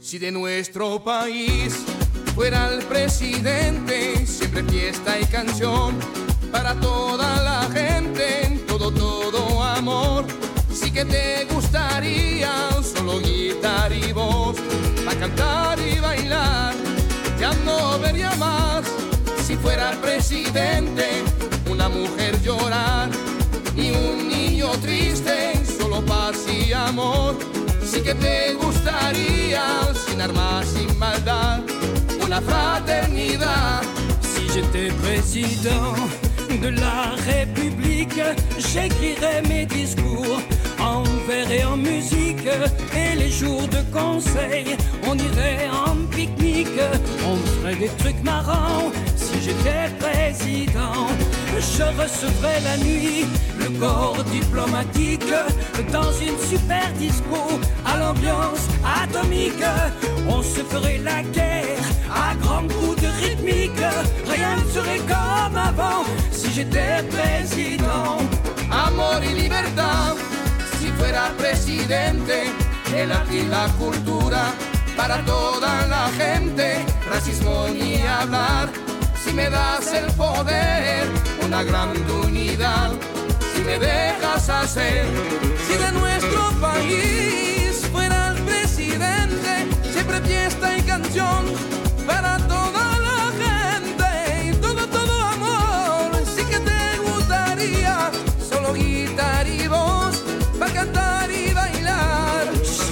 Si 0.00 0.18
de 0.18 0.30
nuestro 0.30 0.98
país 0.98 1.74
fuera 2.34 2.72
el 2.72 2.82
presidente, 2.84 4.26
siempre 4.26 4.64
fiesta 4.64 5.18
y 5.18 5.24
canción 5.26 5.94
para 6.50 6.74
toda 6.80 7.42
la 7.42 7.68
gente, 7.72 8.49
todo, 8.90 9.62
amor. 9.62 10.24
Sí 10.72 10.90
que 10.90 11.04
te 11.04 11.46
gustaría 11.52 12.52
solo 12.82 13.20
guitarra 13.20 13.94
y 13.94 14.12
voz, 14.12 14.56
para 15.04 15.18
cantar 15.18 15.78
y 15.80 15.98
bailar, 15.98 16.74
ya 17.38 17.52
no 17.64 17.98
vería 17.98 18.30
más. 18.36 18.84
Si 19.46 19.56
fuera 19.56 19.92
presidente, 20.00 21.24
una 21.68 21.88
mujer 21.88 22.40
llorar 22.42 23.10
y 23.76 23.90
un 23.90 24.28
niño 24.28 24.70
triste, 24.82 25.52
solo 25.78 26.04
paz 26.04 26.36
y 26.48 26.72
amor. 26.72 27.36
Sí 27.84 28.00
que 28.00 28.14
te 28.14 28.54
gustaría, 28.54 29.64
sin 30.06 30.20
armas, 30.20 30.66
sin 30.68 30.96
maldad, 30.98 31.60
una 32.24 32.40
fraternidad. 32.40 33.82
Si 34.22 34.48
j'étais 34.48 34.92
président 35.02 35.94
de 36.58 36.68
la 36.68 37.14
République, 37.26 38.20
j'écrirais 38.58 39.42
mes 39.48 39.66
discours 39.66 40.40
et 41.32 41.64
en 41.64 41.76
musique. 41.76 42.48
Et 42.94 43.16
les 43.16 43.30
jours 43.30 43.66
de 43.68 43.82
conseil, 43.92 44.76
on 45.06 45.16
irait 45.16 45.68
en 45.86 45.96
pique-nique. 46.14 46.80
On 47.26 47.36
ferait 47.36 47.76
des 47.76 47.88
trucs 47.98 48.22
marrants 48.22 48.90
si 49.16 49.40
j'étais 49.40 49.88
président. 49.98 51.06
Je 51.56 51.82
recevrais 52.00 52.60
la 52.60 52.76
nuit 52.78 53.26
le 53.58 53.68
corps 53.78 54.22
diplomatique 54.24 55.32
dans 55.92 56.12
une 56.12 56.38
super 56.38 56.90
disco 56.98 57.60
à 57.84 57.98
l'ambiance 57.98 58.66
atomique. 59.02 59.64
On 60.28 60.42
se 60.42 60.60
ferait 60.60 60.98
la 60.98 61.22
guerre 61.22 61.84
à 62.10 62.34
grands 62.36 62.68
coups 62.68 63.02
de 63.02 63.08
rythmique. 63.24 63.82
Rien 64.26 64.56
ne 64.56 64.70
serait 64.70 64.98
comme 64.98 65.56
avant 65.56 66.04
si 66.32 66.50
j'étais 66.52 67.02
président. 67.10 68.18
amor 68.70 69.22
y 69.24 69.34
libertad. 69.34 70.29
Fuera 71.00 71.32
presidente, 71.38 72.52
el 72.94 73.10
arte 73.10 73.46
la 73.46 73.68
cultura 73.78 74.52
para 74.98 75.24
toda 75.24 75.86
la 75.86 76.10
gente, 76.10 76.84
racismo 77.10 77.68
ni 77.72 78.02
hablar. 78.02 78.68
Si 79.24 79.32
me 79.32 79.48
das 79.48 79.94
el 79.94 80.12
poder, 80.12 81.08
una 81.42 81.62
gran 81.62 81.96
unidad. 82.10 82.90
Si 83.54 83.62
me 83.62 83.78
dejas 83.78 84.50
hacer, 84.50 85.06
si 85.66 85.74
de 85.82 85.90
nuestro 85.92 86.50
país 86.60 87.82
fuera 87.90 88.34
el 88.34 88.42
presidente, 88.42 89.66
siempre 89.94 90.20
fiesta 90.20 90.76
y 90.76 90.82
canción 90.82 91.46
para 92.06 92.36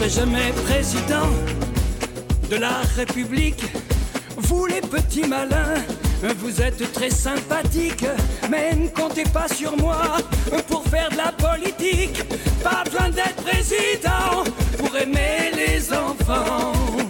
serai 0.08 0.20
jamais 0.20 0.52
président 0.64 1.28
de 2.50 2.56
la 2.56 2.80
République. 2.96 3.62
Vous 4.36 4.66
les 4.66 4.80
petits 4.80 5.26
malins, 5.26 5.82
vous 6.38 6.60
êtes 6.60 6.92
très 6.92 7.10
sympathiques, 7.10 8.06
mais 8.50 8.74
ne 8.74 8.88
comptez 8.88 9.24
pas 9.24 9.48
sur 9.48 9.76
moi 9.76 10.16
pour 10.68 10.84
faire 10.84 11.10
de 11.10 11.16
la 11.16 11.32
politique. 11.32 12.22
Pas 12.62 12.84
besoin 12.84 13.10
d'être 13.10 13.42
président 13.42 14.44
pour 14.78 14.96
aimer 14.96 15.50
les 15.54 15.92
enfants. 15.92 17.07